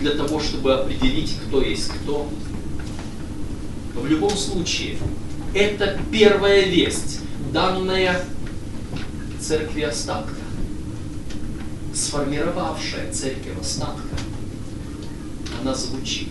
[0.00, 2.28] для того, чтобы определить, кто есть кто.
[3.94, 4.98] В любом случае,
[5.54, 7.20] это первая весть,
[7.52, 8.24] данная
[9.40, 10.34] церкви остатка,
[11.94, 14.16] сформировавшая церковь остатка,
[15.60, 16.28] она звучит.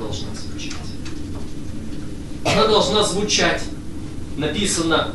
[0.00, 0.72] Должна звучать.
[2.44, 3.62] Она должна звучать.
[4.36, 5.14] Написано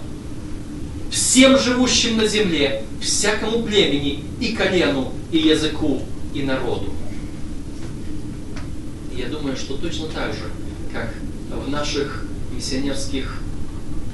[1.09, 6.01] всем живущим на земле, всякому племени и колену, и языку,
[6.33, 6.93] и народу.
[9.15, 10.51] Я думаю, что точно так же,
[10.93, 11.13] как
[11.49, 13.41] в наших миссионерских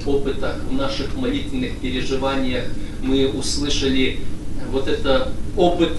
[0.05, 2.65] опытах, в наших молитвенных переживаниях
[3.01, 4.19] мы услышали
[4.71, 5.93] вот это опыт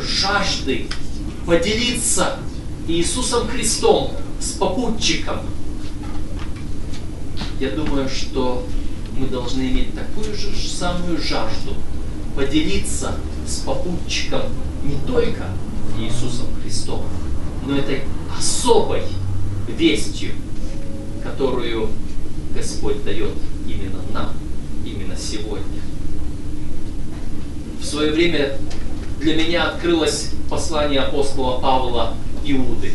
[0.00, 0.86] жажды
[1.46, 2.38] поделиться
[2.88, 5.40] Иисусом Христом с попутчиком.
[7.60, 8.66] Я думаю, что
[9.14, 11.74] мы должны иметь такую же самую жажду
[12.34, 13.14] поделиться
[13.46, 14.42] с попутчиком
[14.82, 15.48] не только
[15.98, 17.04] Иисусом Христом,
[17.66, 18.04] но этой
[18.38, 19.02] особой
[19.68, 20.30] вестью,
[21.22, 21.90] которую
[22.54, 23.34] Господь дает
[23.66, 24.30] именно нам,
[24.86, 25.82] именно сегодня.
[27.82, 28.56] В свое время
[29.20, 32.14] для меня открылось послание апостола Павла
[32.48, 32.92] Иуды.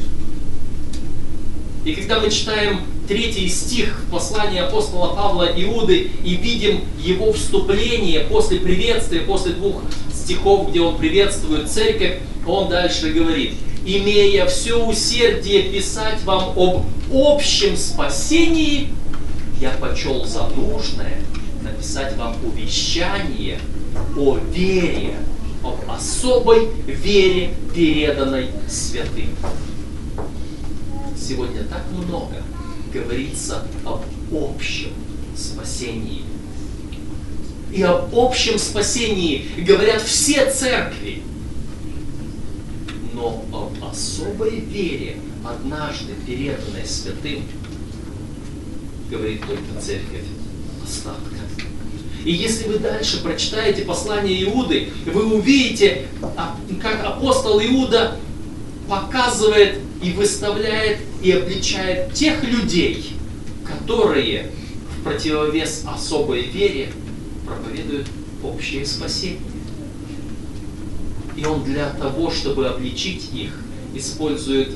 [1.85, 8.59] И когда мы читаем третий стих послания апостола Павла Иуды и видим его вступление после
[8.59, 9.81] приветствия, после двух
[10.13, 17.75] стихов, где он приветствует церковь, он дальше говорит, имея все усердие писать вам об общем
[17.75, 18.89] спасении,
[19.59, 21.19] я почел за нужное
[21.61, 23.59] написать вам увещание
[24.17, 25.15] о вере,
[25.95, 29.29] особой вере, переданной святым.
[31.17, 32.43] Сегодня так много
[32.93, 34.89] говорится об общем
[35.35, 36.23] спасении.
[37.71, 41.23] И об общем спасении говорят все церкви.
[43.13, 47.43] Но об особой вере, однажды переданной святым,
[49.09, 50.25] говорит только церковь
[50.83, 51.42] остатка.
[52.25, 56.07] И если вы дальше прочитаете послание Иуды, вы увидите,
[56.37, 58.17] а, как апостол Иуда
[58.87, 63.13] показывает и выставляет и обличает тех людей,
[63.65, 64.51] которые
[64.97, 66.93] в противовес особой вере
[67.45, 68.07] проповедуют
[68.41, 69.39] общее спасение.
[71.35, 73.51] И он для того, чтобы обличить их,
[73.95, 74.69] использует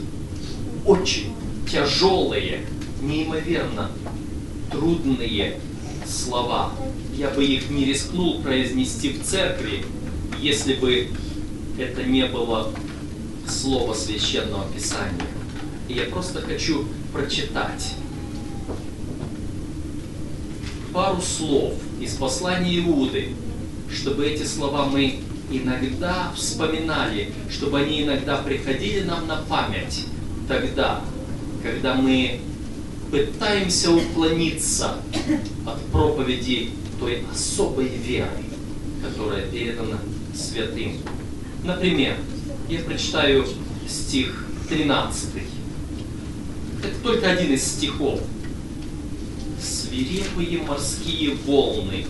[0.86, 1.34] очень
[1.72, 2.62] тяжелые,
[3.02, 3.92] неимоверно
[4.72, 5.60] трудные
[6.10, 6.72] слова.
[7.14, 9.86] Я бы их не рискнул произнести в церкви,
[10.40, 11.10] если бы
[11.78, 12.72] это не было
[13.48, 15.28] слово священного писания.
[15.88, 17.96] И я просто хочу прочитать
[20.94, 23.30] пару слов из послания Иуды,
[23.94, 30.06] чтобы эти слова мы иногда вспоминали, чтобы они иногда приходили нам на память
[30.48, 31.02] тогда,
[31.64, 32.40] когда мы
[33.12, 34.96] пытаемся уклониться
[35.66, 38.44] от проповеди той особой веры,
[39.04, 40.00] которая передана
[40.36, 40.98] святым.
[41.64, 42.18] Например,
[42.70, 43.46] я прочитаю
[43.88, 45.30] стих 13.
[46.84, 48.20] Это только один из стихов.
[49.62, 52.06] Свирепые морские волны,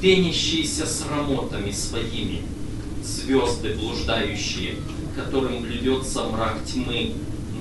[0.00, 2.42] пенящиеся с рамотами своими,
[3.02, 4.76] звезды блуждающие,
[5.16, 7.14] которым блюдется мрак тьмы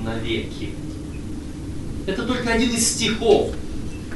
[0.03, 0.71] навеки.
[2.05, 3.51] Это только один из стихов,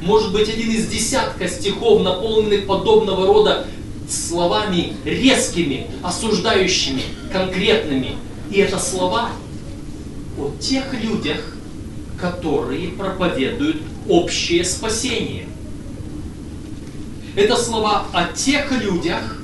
[0.00, 3.66] может быть один из десятка стихов, наполненных подобного рода
[4.08, 8.16] словами резкими, осуждающими, конкретными.
[8.50, 9.30] И это слова
[10.38, 11.56] о тех людях,
[12.18, 15.46] которые проповедуют общее спасение.
[17.36, 19.36] Это слова о тех людях,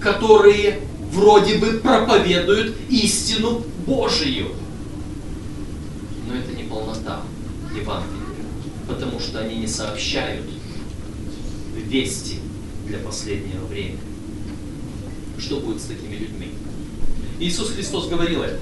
[0.00, 0.80] которые
[1.12, 4.48] вроде бы проповедуют истину Божию.
[6.28, 7.22] Но это не полнота
[7.76, 8.26] Евангелия,
[8.88, 10.46] потому что они не сообщают
[11.74, 12.38] вести
[12.86, 13.98] для последнего времени.
[15.38, 16.52] Что будет с такими людьми?
[17.38, 18.58] Иисус Христос говорил это.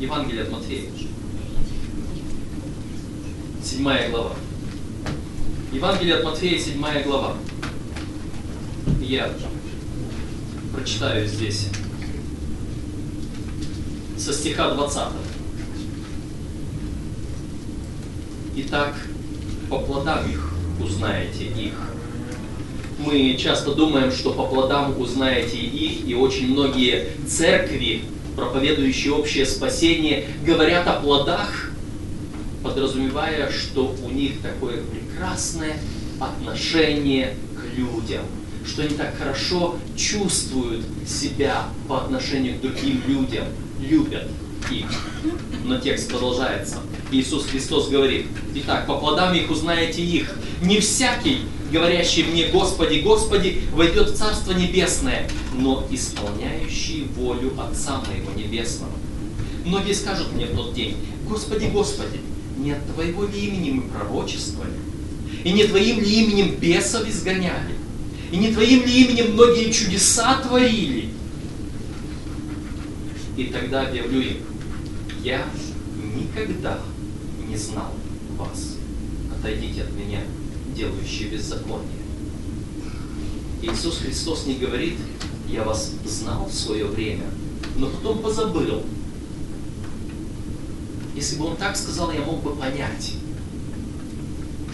[0.00, 0.90] Евангелие от Матфея.
[3.62, 4.34] Седьмая глава.
[5.72, 7.36] Евангелие от Матфея, седьмая глава.
[9.00, 9.32] Я
[10.74, 11.68] прочитаю здесь
[14.18, 15.31] со стиха 20.
[18.54, 18.94] Итак,
[19.70, 21.72] по плодам их узнаете их.
[22.98, 28.02] Мы часто думаем, что по плодам узнаете их, и очень многие церкви,
[28.36, 31.70] проповедующие общее спасение, говорят о плодах,
[32.62, 35.78] подразумевая, что у них такое прекрасное
[36.20, 38.24] отношение к людям,
[38.66, 43.46] что они так хорошо чувствуют себя по отношению к другим людям,
[43.80, 44.28] любят
[44.72, 44.86] их.
[45.64, 46.78] Но текст продолжается.
[47.10, 50.36] Иисус Христос говорит, «Итак, по плодам их узнаете их.
[50.62, 51.40] Не всякий,
[51.72, 58.92] говорящий мне, Господи, Господи, войдет в Царство Небесное, но исполняющий волю Отца Моего Небесного.
[59.64, 60.96] Многие скажут мне в тот день,
[61.28, 62.20] Господи, Господи,
[62.58, 64.72] не от Твоего ли имени мы пророчествовали?
[65.44, 67.74] И не Твоим ли именем бесов изгоняли?
[68.30, 71.10] И не Твоим ли именем многие чудеса творили?
[73.36, 74.36] И тогда объявлю им,
[75.22, 75.46] я
[76.16, 76.80] никогда
[77.48, 77.92] не знал
[78.36, 78.76] вас.
[79.36, 80.20] Отойдите от меня,
[80.74, 82.02] делающие беззаконие.
[83.62, 84.94] Иисус Христос не говорит,
[85.48, 87.26] я вас знал в свое время,
[87.76, 88.82] но потом позабыл.
[91.14, 93.12] Если бы он так сказал, я мог бы понять,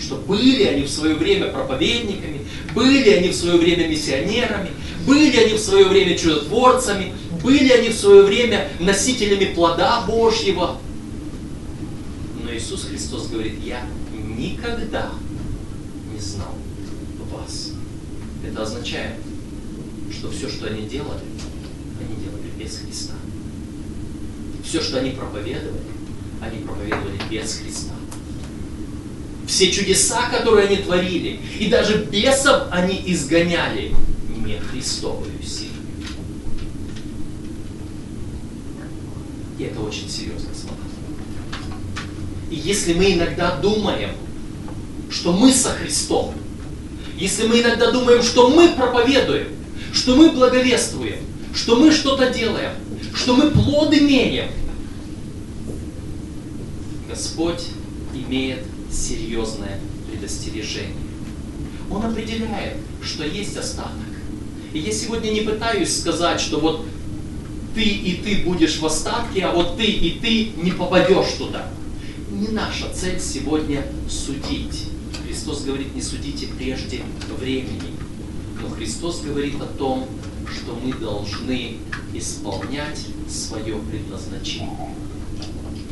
[0.01, 4.71] что были они в свое время проповедниками, были они в свое время миссионерами,
[5.07, 7.13] были они в свое время чудотворцами,
[7.43, 10.79] были они в свое время носителями плода Божьего.
[12.43, 15.11] Но Иисус Христос говорит, я никогда
[16.13, 16.55] не знал
[17.31, 17.71] вас.
[18.47, 19.17] Это означает,
[20.13, 21.25] что все, что они делали,
[22.01, 23.15] они делали без Христа.
[24.65, 25.81] Все, что они проповедовали,
[26.41, 27.95] они проповедовали без Христа.
[29.47, 33.95] Все чудеса, которые они творили, и даже бесов они изгоняли
[34.45, 35.78] не Христовую силу.
[39.59, 40.49] И это очень серьезно.
[42.51, 44.11] И если мы иногда думаем,
[45.11, 46.35] что мы со Христом,
[47.17, 49.49] если мы иногда думаем, что мы проповедуем,
[49.93, 51.19] что мы благовествуем,
[51.55, 52.73] что мы что-то делаем,
[53.15, 54.51] что мы плод имеем,
[57.09, 57.65] Господь
[58.15, 58.61] имеет
[58.93, 60.95] серьезное предостережение.
[61.91, 63.93] Он определяет, что есть остаток.
[64.73, 66.87] И я сегодня не пытаюсь сказать, что вот
[67.79, 71.71] ты и ты будешь в остатке, а вот ты и ты не попадешь туда.
[72.29, 74.89] Не наша цель сегодня судить.
[75.25, 77.03] Христос говорит, не судите прежде
[77.39, 77.95] времени.
[78.61, 80.09] Но Христос говорит о том,
[80.53, 81.77] что мы должны
[82.15, 84.97] исполнять свое предназначение.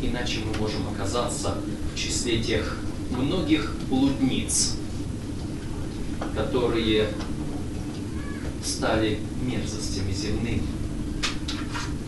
[0.03, 1.57] Иначе мы можем оказаться
[1.95, 2.78] в числе тех
[3.12, 4.74] многих блудниц,
[6.34, 7.11] которые
[8.64, 10.62] стали мерзостями земными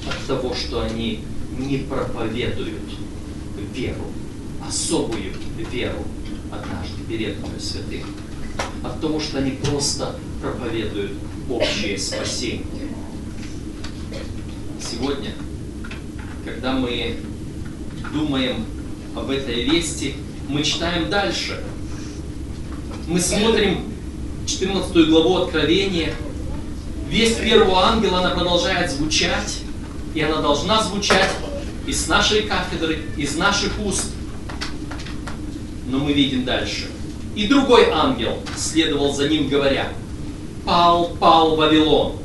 [0.08, 1.20] от того, что они
[1.58, 2.82] не проповедуют
[3.74, 4.04] веру,
[4.66, 5.32] особую
[5.70, 6.04] веру,
[6.50, 8.04] однажды переданную святым,
[8.82, 11.12] от того, что они просто проповедуют
[11.48, 12.64] общее спасение.
[14.80, 15.32] Сегодня,
[16.44, 17.16] когда мы
[18.12, 18.64] думаем
[19.14, 20.14] об этой вести,
[20.48, 21.62] мы читаем дальше.
[23.06, 23.84] Мы смотрим
[24.46, 26.14] 14 главу Откровения.
[27.10, 29.60] Весть первого ангела, она продолжает звучать,
[30.14, 31.30] и она должна звучать
[31.86, 34.12] из нашей кафедры, из наших уст.
[35.86, 36.88] Но мы видим дальше.
[37.34, 39.88] И другой ангел следовал за ним, говоря,
[40.64, 42.16] «Пал, пал Вавилон,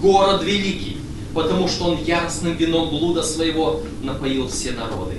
[0.00, 0.98] город великий,
[1.34, 5.16] потому что он яростным вином блуда своего напоил все народы».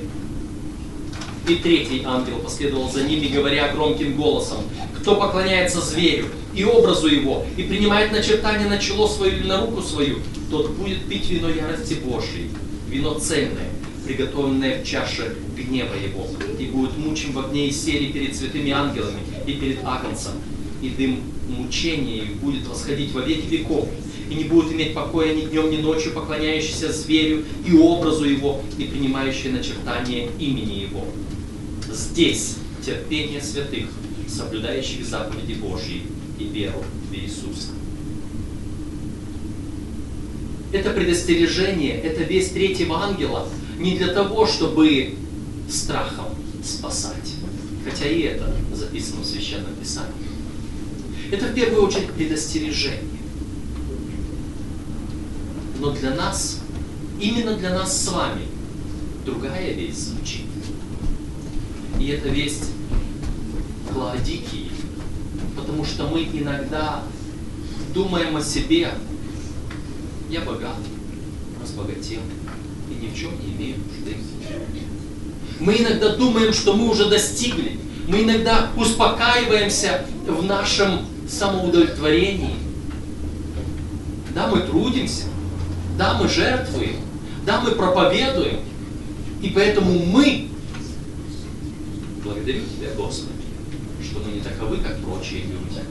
[1.47, 4.59] И третий ангел последовал за ними, говоря громким голосом,
[4.97, 9.81] кто поклоняется зверю и образу его, и принимает начертание на чело свое или на руку
[9.81, 10.17] свою,
[10.49, 12.49] тот будет пить вино ярости Божьей,
[12.89, 13.69] вино цельное,
[14.05, 16.27] приготовленное в чаше гнева его,
[16.59, 20.33] и будет мучим в огне и сере перед святыми ангелами и перед Агнцем,
[20.81, 23.87] и дым мучения их будет восходить во веки веков,
[24.29, 28.85] и не будет иметь покоя ни днем, ни ночью, поклоняющийся зверю и образу его, и
[28.85, 31.05] принимающий начертание имени его.
[31.91, 33.89] Здесь терпение святых,
[34.27, 36.03] соблюдающих заповеди Божьи
[36.41, 37.69] и веру в Иисуса.
[40.71, 45.15] Это предостережение, это весь третьего ангела не для того, чтобы
[45.69, 46.27] страхом
[46.63, 47.33] спасать,
[47.83, 50.11] хотя и это записано в Священном Писании.
[51.31, 52.99] Это в первую очередь предостережение.
[55.79, 56.59] Но для нас,
[57.19, 58.45] именно для нас с вами,
[59.25, 60.45] другая весть звучит.
[61.99, 62.65] И эта весть
[63.91, 64.70] к Лаодикии,
[65.71, 67.01] потому что мы иногда
[67.93, 68.89] думаем о себе,
[70.29, 70.75] я богат,
[71.61, 72.19] разбогател,
[72.89, 74.17] и ни в чем не имею нужды.
[75.61, 82.55] Мы иногда думаем, что мы уже достигли, мы иногда успокаиваемся в нашем самоудовлетворении.
[84.35, 85.23] Да, мы трудимся,
[85.97, 86.97] да, мы жертвуем,
[87.45, 88.59] да, мы проповедуем,
[89.41, 90.49] и поэтому мы
[92.25, 93.40] благодарю Тебя, Господи,
[94.11, 95.81] что мы не таковы, как прочие люди.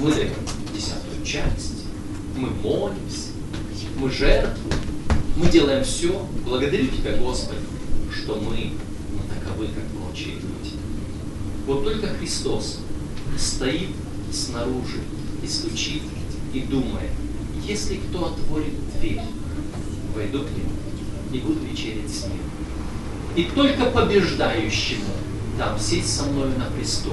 [0.00, 0.32] Мы даем
[0.74, 1.84] десятую часть,
[2.36, 3.30] мы молимся,
[3.98, 4.78] мы жертвуем,
[5.36, 6.26] мы делаем все.
[6.44, 7.60] Благодарю Тебя, Господи,
[8.14, 10.76] что мы не таковы, как прочие люди.
[11.66, 12.80] Вот только Христос
[13.38, 13.88] стоит
[14.30, 15.00] снаружи
[15.42, 16.02] и стучит,
[16.52, 17.10] и думает,
[17.66, 19.22] если кто отворит дверь,
[20.14, 20.70] войду к нему
[21.32, 22.42] и буду вечерять с ним.
[23.36, 25.29] И только побеждающему
[25.60, 27.12] дам сесть со мною на престол.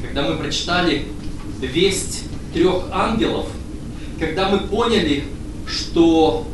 [0.00, 1.08] Когда мы прочитали
[1.60, 3.48] весть трех ангелов,
[4.18, 5.24] когда мы поняли,
[5.68, 6.48] что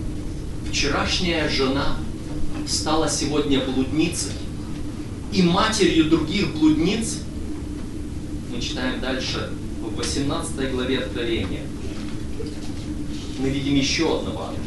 [0.68, 1.96] вчерашняя жена
[2.66, 4.32] стала сегодня блудницей
[5.32, 7.18] и матерью других блудниц,
[8.52, 11.62] мы читаем дальше в 18 главе Откровения.
[13.38, 14.57] Мы видим еще одного ангела.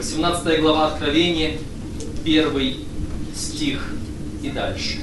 [0.00, 1.58] 18 глава Откровения,
[2.24, 2.78] первый
[3.36, 3.92] стих
[4.42, 5.00] и дальше.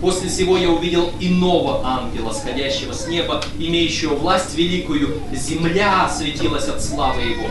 [0.00, 5.20] После всего я увидел иного ангела, сходящего с неба, имеющего власть великую.
[5.34, 7.46] Земля светилась от славы его.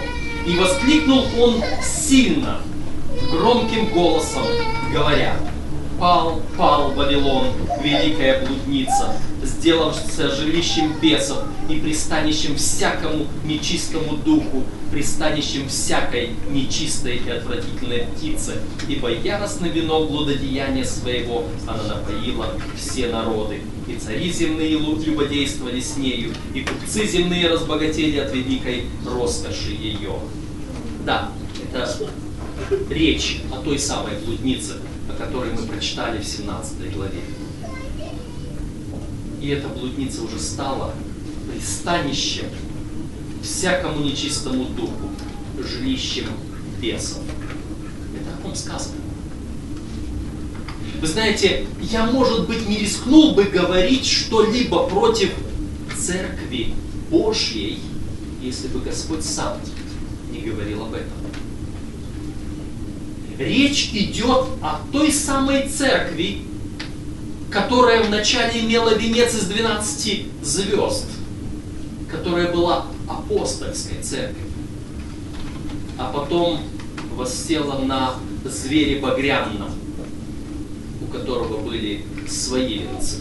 [0.47, 2.61] И воскликнул он сильно,
[3.29, 4.47] громким голосом,
[4.91, 5.35] говоря,
[5.99, 7.49] «Пал, пал Вавилон,
[7.83, 14.63] великая блудница, сделавшаяся жилищем бесов и пристанищем всякому нечистому духу,
[14.93, 23.61] пристанищем всякой нечистой и отвратительной птицы, ибо яростный вино блудодеяния своего она напоила все народы.
[23.87, 30.19] И цари земные любодействовали с нею, и купцы земные разбогатели от великой роскоши ее.
[31.05, 31.31] Да,
[31.71, 31.97] это
[32.89, 34.75] речь о той самой блуднице,
[35.09, 37.19] о которой мы прочитали в 17 главе.
[39.41, 40.93] И эта блудница уже стала
[41.51, 42.45] пристанищем
[43.43, 45.11] всякому нечистому духу,
[45.59, 46.27] жилищем
[46.81, 47.21] бесов.
[48.15, 48.95] Это о ком сказано.
[51.01, 55.31] Вы знаете, я, может быть, не рискнул бы говорить что-либо против
[55.97, 56.73] Церкви
[57.09, 57.79] Божьей,
[58.41, 59.57] если бы Господь сам
[60.31, 61.11] не говорил об этом.
[63.37, 66.43] Речь идет о той самой церкви,
[67.51, 71.05] которая вначале имела венец из 12 звезд,
[72.09, 74.51] которая была апостольской церковью,
[75.97, 76.61] а потом
[77.15, 79.71] воссела на звере багряном,
[81.01, 83.17] у которого были свои венцы.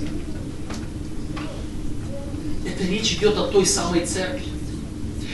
[2.66, 4.46] Это речь идет о той самой церкви.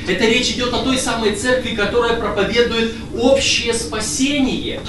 [0.06, 4.80] Это речь идет о той самой церкви, которая проповедует общее спасение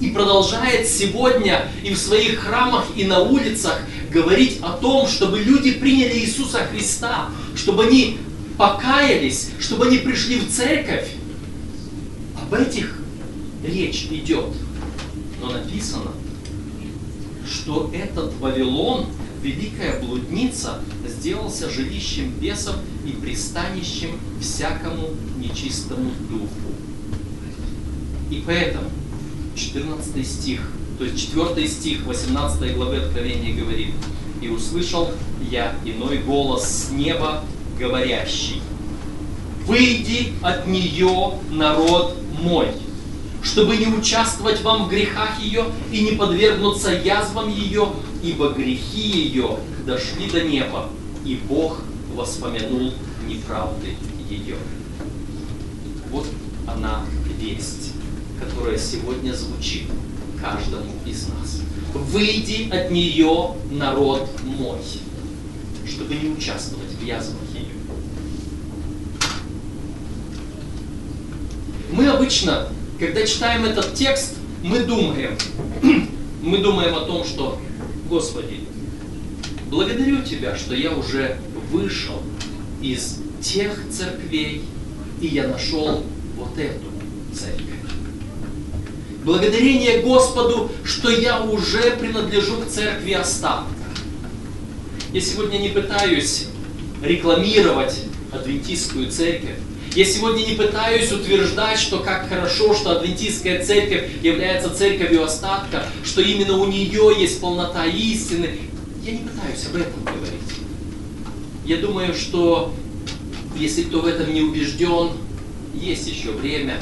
[0.00, 3.80] и продолжает сегодня и в своих храмах, и на улицах
[4.10, 8.18] говорить о том, чтобы люди приняли Иисуса Христа, чтобы они
[8.58, 11.12] покаялись, чтобы они пришли в церковь.
[12.36, 12.98] Об этих
[13.64, 14.52] речь идет.
[15.40, 16.10] Но написано,
[17.48, 19.06] что этот Вавилон,
[19.42, 22.74] великая блудница, сделался жилищем бесов
[23.06, 26.48] и пристанищем всякому нечистому духу.
[28.30, 28.90] И поэтому
[29.54, 30.60] 14 стих,
[30.98, 33.94] то есть 4 стих 18 главы Откровения говорит,
[34.42, 35.10] «И услышал
[35.50, 37.44] я иной голос с неба,
[37.78, 38.62] говорящий,
[39.66, 42.68] «Выйди от нее, народ мой,
[43.42, 47.88] чтобы не участвовать вам в грехах ее и не подвергнуться язвам ее,
[48.22, 50.88] ибо грехи ее дошли до неба,
[51.24, 51.82] и Бог
[52.14, 52.92] воспомянул
[53.26, 53.96] неправды
[54.30, 54.56] ее».
[56.10, 56.26] Вот
[56.66, 57.04] она
[57.38, 57.92] весть
[58.38, 59.84] которая сегодня звучит
[60.40, 61.60] каждому из нас.
[61.94, 64.78] Выйди от нее, народ мой,
[65.86, 67.66] чтобы не участвовать в язвах ее.
[71.98, 72.68] Мы обычно,
[73.00, 75.36] когда читаем этот текст, мы думаем,
[76.42, 77.60] мы думаем о том, что,
[78.08, 78.60] Господи,
[79.68, 81.38] благодарю Тебя, что я уже
[81.72, 82.22] вышел
[82.80, 84.62] из тех церквей,
[85.20, 86.04] и я нашел
[86.36, 86.86] вот эту
[87.36, 87.64] церковь.
[89.24, 93.74] Благодарение Господу, что я уже принадлежу к церкви остатка.
[95.12, 96.46] Я сегодня не пытаюсь
[97.02, 99.56] рекламировать адвентистскую церковь.
[99.98, 106.20] Я сегодня не пытаюсь утверждать, что как хорошо, что адвентистская церковь является церковью остатка, что
[106.20, 108.48] именно у нее есть полнота истины.
[109.04, 110.38] Я не пытаюсь об этом говорить.
[111.64, 112.72] Я думаю, что
[113.56, 115.14] если кто в этом не убежден,
[115.74, 116.80] есть еще время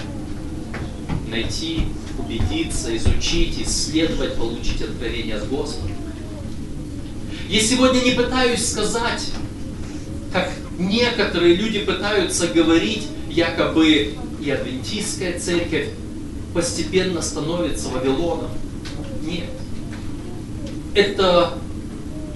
[1.30, 1.84] найти
[2.18, 5.88] убедиться, изучить, исследовать, получить откровение от Господа.
[7.48, 9.22] Я сегодня не пытаюсь сказать,
[10.36, 15.88] как некоторые люди пытаются говорить, якобы и адвентистская церковь
[16.52, 18.50] постепенно становится Вавилоном.
[19.22, 19.48] Нет.
[20.94, 21.54] Это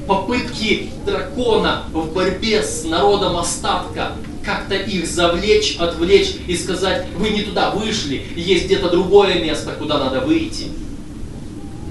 [0.06, 7.42] попытки дракона в борьбе с народом остатка как-то их завлечь, отвлечь и сказать, вы не
[7.42, 10.68] туда вышли, есть где-то другое место, куда надо выйти.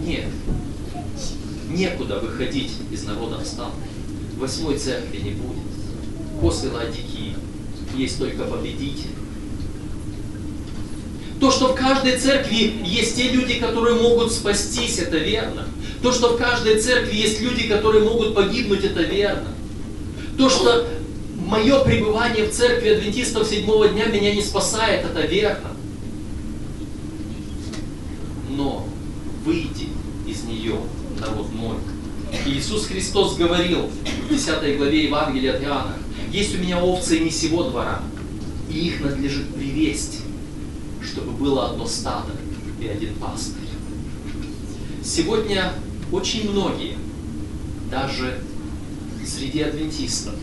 [0.04, 0.26] Нет.
[1.70, 3.78] Некуда выходить из народа остатка.
[4.40, 5.79] Восьмой церкви не будет.
[6.42, 7.36] После Ладики
[7.96, 9.10] есть только победитель.
[11.40, 15.68] То, что в каждой церкви есть те люди, которые могут спастись, это верно.
[16.02, 19.50] То, что в каждой церкви есть люди, которые могут погибнуть, это верно.
[20.38, 20.88] То, что
[21.46, 25.72] мое пребывание в церкви адвентистов седьмого дня меня не спасает, это верно.
[28.50, 28.88] Но
[29.46, 29.90] выйди
[30.28, 30.76] из нее,
[31.20, 31.76] народ мой.
[32.46, 33.90] Иисус Христос говорил
[34.28, 35.96] в 10 главе Евангелия от Иоанна,
[36.32, 38.02] есть у меня овцы не сего двора,
[38.70, 40.20] и их надлежит привести,
[41.04, 42.32] чтобы было одно стадо
[42.80, 43.56] и один пастырь.
[45.04, 45.74] Сегодня
[46.12, 46.98] очень многие,
[47.90, 48.40] даже
[49.26, 50.36] среди адвентистов,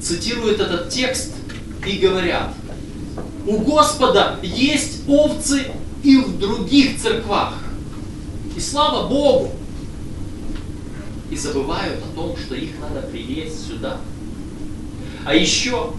[0.00, 1.32] цитируют этот текст
[1.86, 2.54] и говорят,
[3.46, 5.66] у Господа есть овцы
[6.02, 7.54] и в других церквах.
[8.56, 9.50] И слава Богу!
[11.30, 13.98] И забывают о том, что их надо привести сюда.
[15.24, 15.92] А еще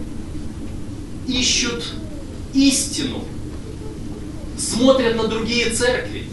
[1.26, 1.84] ищут
[2.52, 3.24] истину,
[4.58, 6.24] смотрят на другие церкви.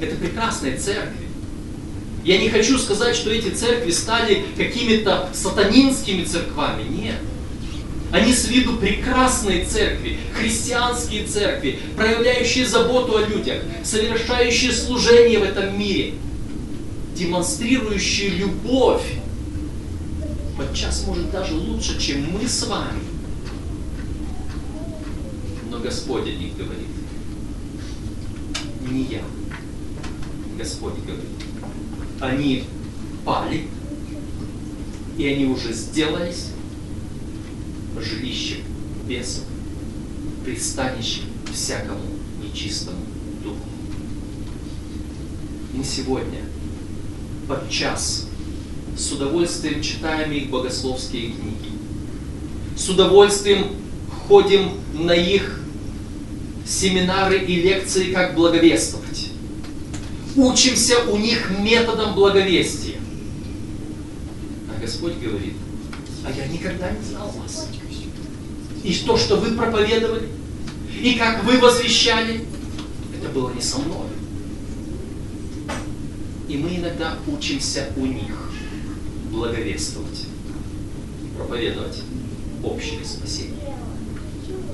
[0.00, 1.26] Это прекрасные церкви.
[2.24, 6.82] Я не хочу сказать, что эти церкви стали какими-то сатанинскими церквами.
[6.82, 7.16] Нет.
[8.12, 15.78] Они с виду прекрасные церкви, христианские церкви, проявляющие заботу о людях, совершающие служение в этом
[15.78, 16.14] мире,
[17.14, 19.02] демонстрирующие любовь.
[20.60, 23.00] Подчас, может, даже лучше, чем мы с вами.
[25.70, 26.86] Но Господь о них говорит.
[28.90, 29.22] Не я.
[30.58, 31.24] Господь говорит.
[32.20, 32.64] Они
[33.24, 33.68] пали,
[35.16, 36.48] и они уже сделались
[37.98, 38.58] жилищем
[39.08, 39.44] бесов,
[40.44, 42.04] пристанищем всякому
[42.44, 43.00] нечистому
[43.42, 43.56] духу.
[45.72, 46.42] Мы сегодня
[47.48, 48.29] подчас
[49.00, 51.72] с удовольствием читаем их богословские книги,
[52.76, 53.68] с удовольствием
[54.28, 55.60] ходим на их
[56.66, 59.30] семинары и лекции, как благовествовать.
[60.36, 62.98] Учимся у них методом благовестия.
[64.68, 65.54] А Господь говорит,
[66.24, 67.68] а я никогда не знал вас
[68.82, 70.28] и то, что вы проповедовали,
[71.02, 72.44] и как вы возвещали,
[73.18, 74.08] это было не со мной.
[76.48, 78.49] И мы иногда учимся у них
[79.40, 80.26] благовествовать,
[81.34, 82.02] проповедовать
[82.62, 83.74] общее спасение,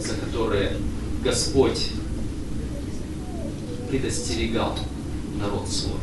[0.01, 0.73] за которое
[1.23, 1.91] Господь
[3.89, 4.77] предостерегал
[5.41, 6.01] народ свой.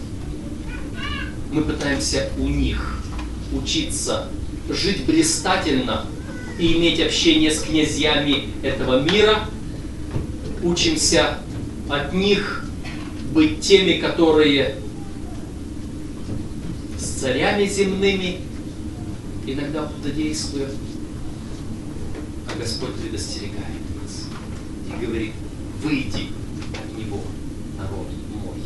[1.51, 2.99] Мы пытаемся у них
[3.51, 4.29] учиться
[4.69, 6.05] жить блистательно
[6.57, 9.49] и иметь общение с князьями этого мира.
[10.63, 11.37] Учимся
[11.89, 12.65] от них
[13.33, 14.77] быть теми, которые
[16.97, 18.37] с царями земными,
[19.45, 20.69] иногда худодействуя,
[22.47, 24.27] а Господь предостерегает нас
[24.87, 25.33] и говорит,
[25.81, 26.29] выйди
[26.73, 27.21] от Него,
[27.77, 28.61] народ мой.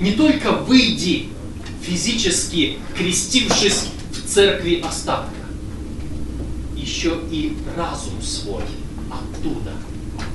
[0.00, 1.28] Не только выйди,
[1.82, 5.34] физически крестившись в церкви остатка,
[6.76, 8.64] еще и разум свой
[9.10, 9.72] оттуда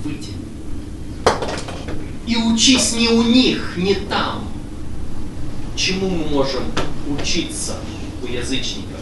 [0.03, 0.33] вытяни.
[2.25, 4.47] И учись не у них, не там.
[5.75, 6.63] Чему мы можем
[7.19, 7.77] учиться
[8.21, 8.92] у язычников?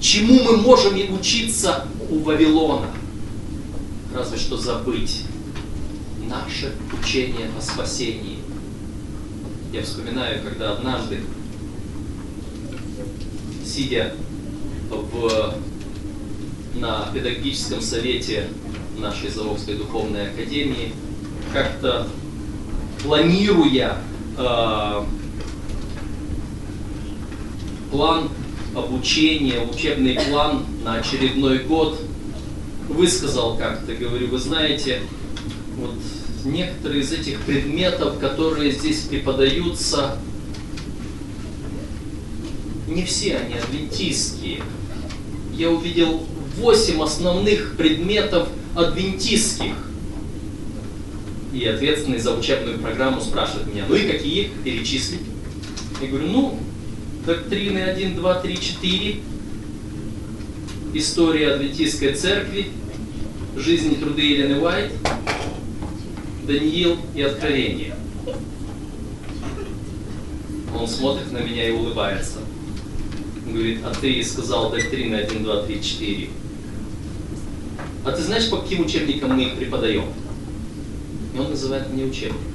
[0.00, 2.86] Чему мы можем и учиться у Вавилона?
[4.14, 5.24] Разве что забыть
[6.30, 8.38] наше учение о спасении.
[9.72, 11.20] Я вспоминаю, когда однажды,
[13.64, 14.14] сидя
[14.88, 15.54] в
[16.76, 18.48] на педагогическом совете
[18.98, 20.92] нашей Заровской духовной академии,
[21.52, 22.06] как-то
[23.02, 23.98] планируя
[24.38, 25.04] э,
[27.90, 28.28] план
[28.74, 32.00] обучения, учебный план на очередной год,
[32.88, 35.00] высказал как-то, говорю, вы знаете,
[35.76, 35.94] вот
[36.44, 40.18] некоторые из этих предметов, которые здесь преподаются,
[42.86, 44.62] не все они адвентистские.
[45.54, 49.74] Я увидел восемь основных предметов адвентистских.
[51.52, 55.20] И ответственный за учебную программу спрашивает меня, ну и какие перечислить?
[56.00, 56.58] Я говорю, ну,
[57.24, 59.20] доктрины 1, 2, 3, 4,
[60.94, 62.70] история адвентистской церкви,
[63.56, 64.92] жизнь и труды Елены Уайт,
[66.46, 67.94] Даниил и Откровение.
[70.76, 72.38] Он смотрит на меня и улыбается.
[73.46, 76.28] Говорит, а ты сказал доктрины 1, 2, 3, 4.
[78.04, 80.04] А ты знаешь, по каким учебникам мы их преподаем?
[81.34, 82.49] И он называет мне учебник.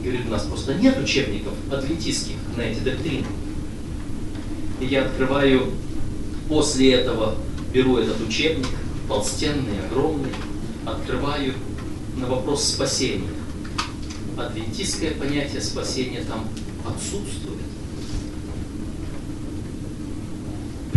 [0.00, 3.26] Говорит, у нас просто нет учебников адвентистских на эти доктрины.
[4.80, 5.72] И я открываю,
[6.48, 7.34] после этого
[7.72, 8.68] беру этот учебник,
[9.08, 10.30] толстенный, огромный,
[10.86, 11.54] открываю
[12.16, 13.28] на вопрос спасения.
[14.36, 16.48] Адвентистское понятие спасения там
[16.86, 17.58] отсутствует.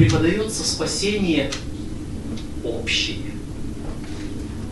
[0.02, 1.52] преподается спасение
[2.64, 3.20] общее.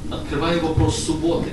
[0.09, 1.49] Открываю вопрос субботы.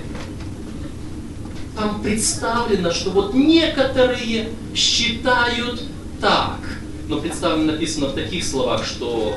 [1.76, 5.82] Там представлено, что вот некоторые считают
[6.20, 6.58] так.
[7.06, 9.36] Но представлено написано в таких словах, что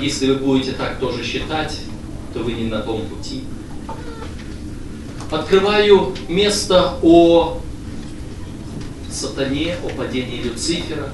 [0.00, 1.78] если вы будете так тоже считать,
[2.34, 3.44] то вы не на том пути.
[5.30, 7.60] Открываю место о
[9.10, 11.08] сатане, о падении Люцифера.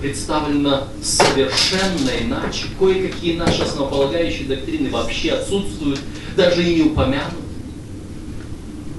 [0.00, 2.64] Представлено совершенно иначе.
[2.78, 6.00] Кое-какие наши основополагающие доктрины вообще отсутствуют,
[6.36, 7.45] даже и не упомянут.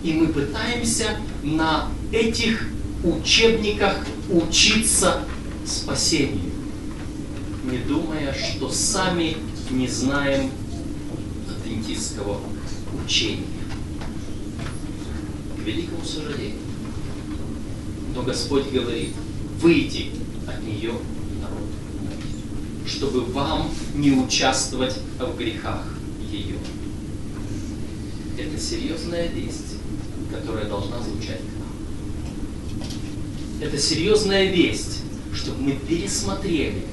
[0.07, 2.69] И мы пытаемся на этих
[3.03, 3.97] учебниках
[4.29, 5.25] учиться
[5.65, 6.49] спасению,
[7.69, 9.35] не думая, что сами
[9.69, 10.49] не знаем
[11.49, 12.39] адвентистского
[13.03, 13.47] учения.
[15.57, 16.61] К великому сожалению.
[18.15, 19.13] Но Господь говорит,
[19.59, 20.11] выйди
[20.47, 20.93] от нее,
[21.41, 21.67] народ,
[22.85, 25.83] чтобы вам не участвовать в грехах
[26.31, 26.55] ее.
[28.37, 29.77] Это серьезная весть,
[30.31, 31.67] которая должна звучать к нам.
[33.61, 35.03] Это серьезная весть,
[35.33, 36.85] чтобы мы пересмотрели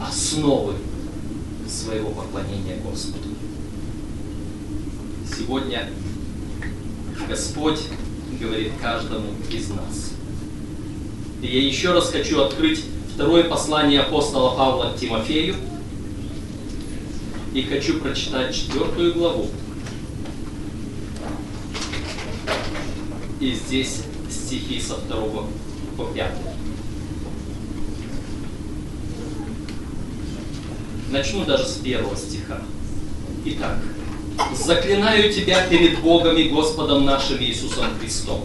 [0.00, 0.74] основы
[1.68, 3.28] своего поклонения Господу.
[5.36, 5.88] Сегодня
[7.28, 7.80] Господь
[8.40, 10.12] говорит каждому из нас.
[11.42, 15.54] И я еще раз хочу открыть второе послание апостола Павла к Тимофею.
[17.54, 19.48] И хочу прочитать четвертую главу.
[23.40, 25.46] И здесь стихи со второго
[25.96, 26.42] по пятый.
[31.10, 32.60] Начну даже с первого стиха.
[33.44, 33.78] Итак,
[34.56, 38.44] заклинаю тебя перед Богом и Господом нашим Иисусом Христом,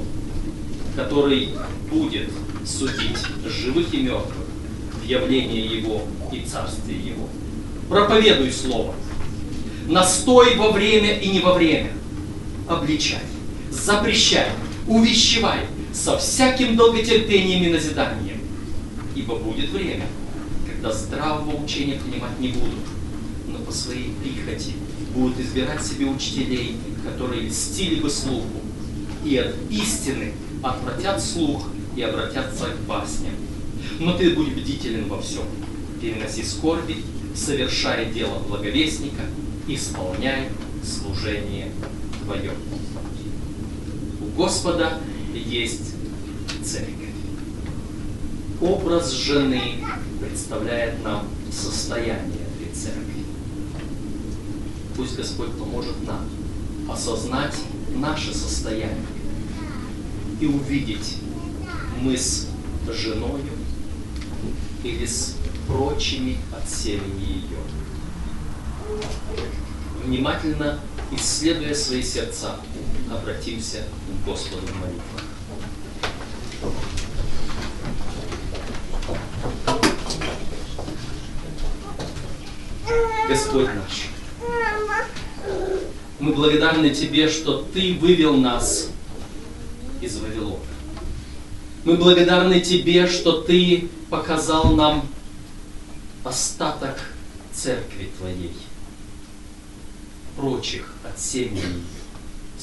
[0.96, 1.50] который
[1.92, 2.30] будет
[2.66, 4.46] судить живых и мертвых
[5.02, 7.28] в явлении Его и Царстве Его.
[7.90, 8.94] Проповедуй Слово.
[9.88, 11.92] Настой во время и не во время.
[12.70, 13.20] Обличай,
[13.70, 14.48] запрещай,
[14.88, 15.62] увещевай
[15.94, 18.40] со всяким долготерпением и назиданием.
[19.16, 20.08] Ибо будет время,
[20.68, 22.80] когда здравого учения принимать не будут,
[23.48, 24.74] но по своей прихоти
[25.16, 26.76] будут избирать себе учителей,
[27.06, 28.62] которые льстили бы слуху,
[29.24, 33.34] и от истины отвратят слух и обратятся к басням.
[34.00, 35.44] Но ты будь бдителен во всем,
[36.02, 36.98] переноси скорби,
[37.36, 39.24] совершай дело благовестника,
[39.68, 40.50] исполняй
[40.84, 41.72] служение
[42.24, 42.52] твое.
[44.36, 45.00] Господа
[45.34, 45.94] есть
[46.64, 47.14] церковь.
[48.62, 49.84] Образ жены
[50.20, 53.26] представляет нам состояние этой церкви.
[54.96, 56.28] Пусть Господь поможет нам
[56.90, 57.56] осознать
[57.96, 59.06] наше состояние
[60.40, 61.18] и увидеть
[62.02, 62.48] мы с
[62.88, 63.44] женою
[64.84, 65.36] или с
[65.68, 67.60] прочими от семени ее.
[70.04, 70.80] Внимательно
[71.16, 72.58] исследуя свои сердца,
[73.12, 75.24] обратимся к Господу в молитвах.
[83.28, 84.10] Господь наш,
[86.20, 88.90] мы благодарны Тебе, что Ты вывел нас
[90.02, 90.60] из Вавилона.
[91.84, 95.08] Мы благодарны Тебе, что Ты показал нам
[96.24, 97.00] остаток
[97.54, 98.56] церкви Твоей,
[100.38, 101.64] прочих от семьи,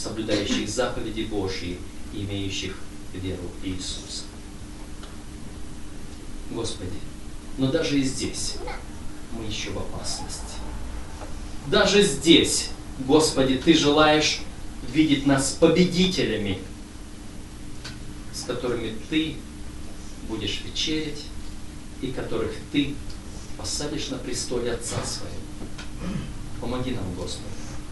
[0.03, 1.79] соблюдающих заповеди Божьи,
[2.13, 2.75] имеющих
[3.13, 4.25] веру Иисуса.
[6.51, 6.99] Господи,
[7.59, 8.55] но даже и здесь
[9.33, 10.57] мы еще в опасности.
[11.67, 12.71] Даже здесь,
[13.07, 14.41] Господи, Ты желаешь
[14.93, 16.59] видеть нас победителями,
[18.33, 19.37] с которыми Ты
[20.29, 21.25] будешь вечерять
[22.01, 22.95] и которых Ты
[23.59, 25.37] посадишь на престоле Отца Своего.
[26.61, 27.45] Помоги нам, Господи,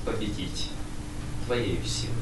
[0.05, 0.69] победить
[1.49, 2.15] Твоей силой.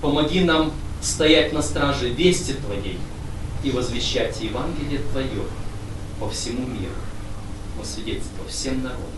[0.00, 3.00] Помоги нам стоять на страже вести Твоей
[3.64, 5.42] и возвещать Евангелие Твое
[6.20, 6.94] по всему миру,
[7.76, 9.08] во свидетельство всем народам.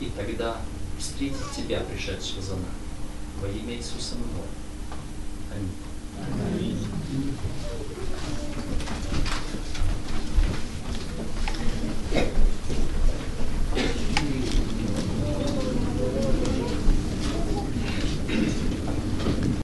[0.00, 0.56] И тогда
[0.98, 2.66] встретить Тебя, пришедшего за нами,
[3.40, 4.48] во имя Иисуса Нового.
[5.54, 5.70] Аминь.
[6.52, 7.36] Аминь.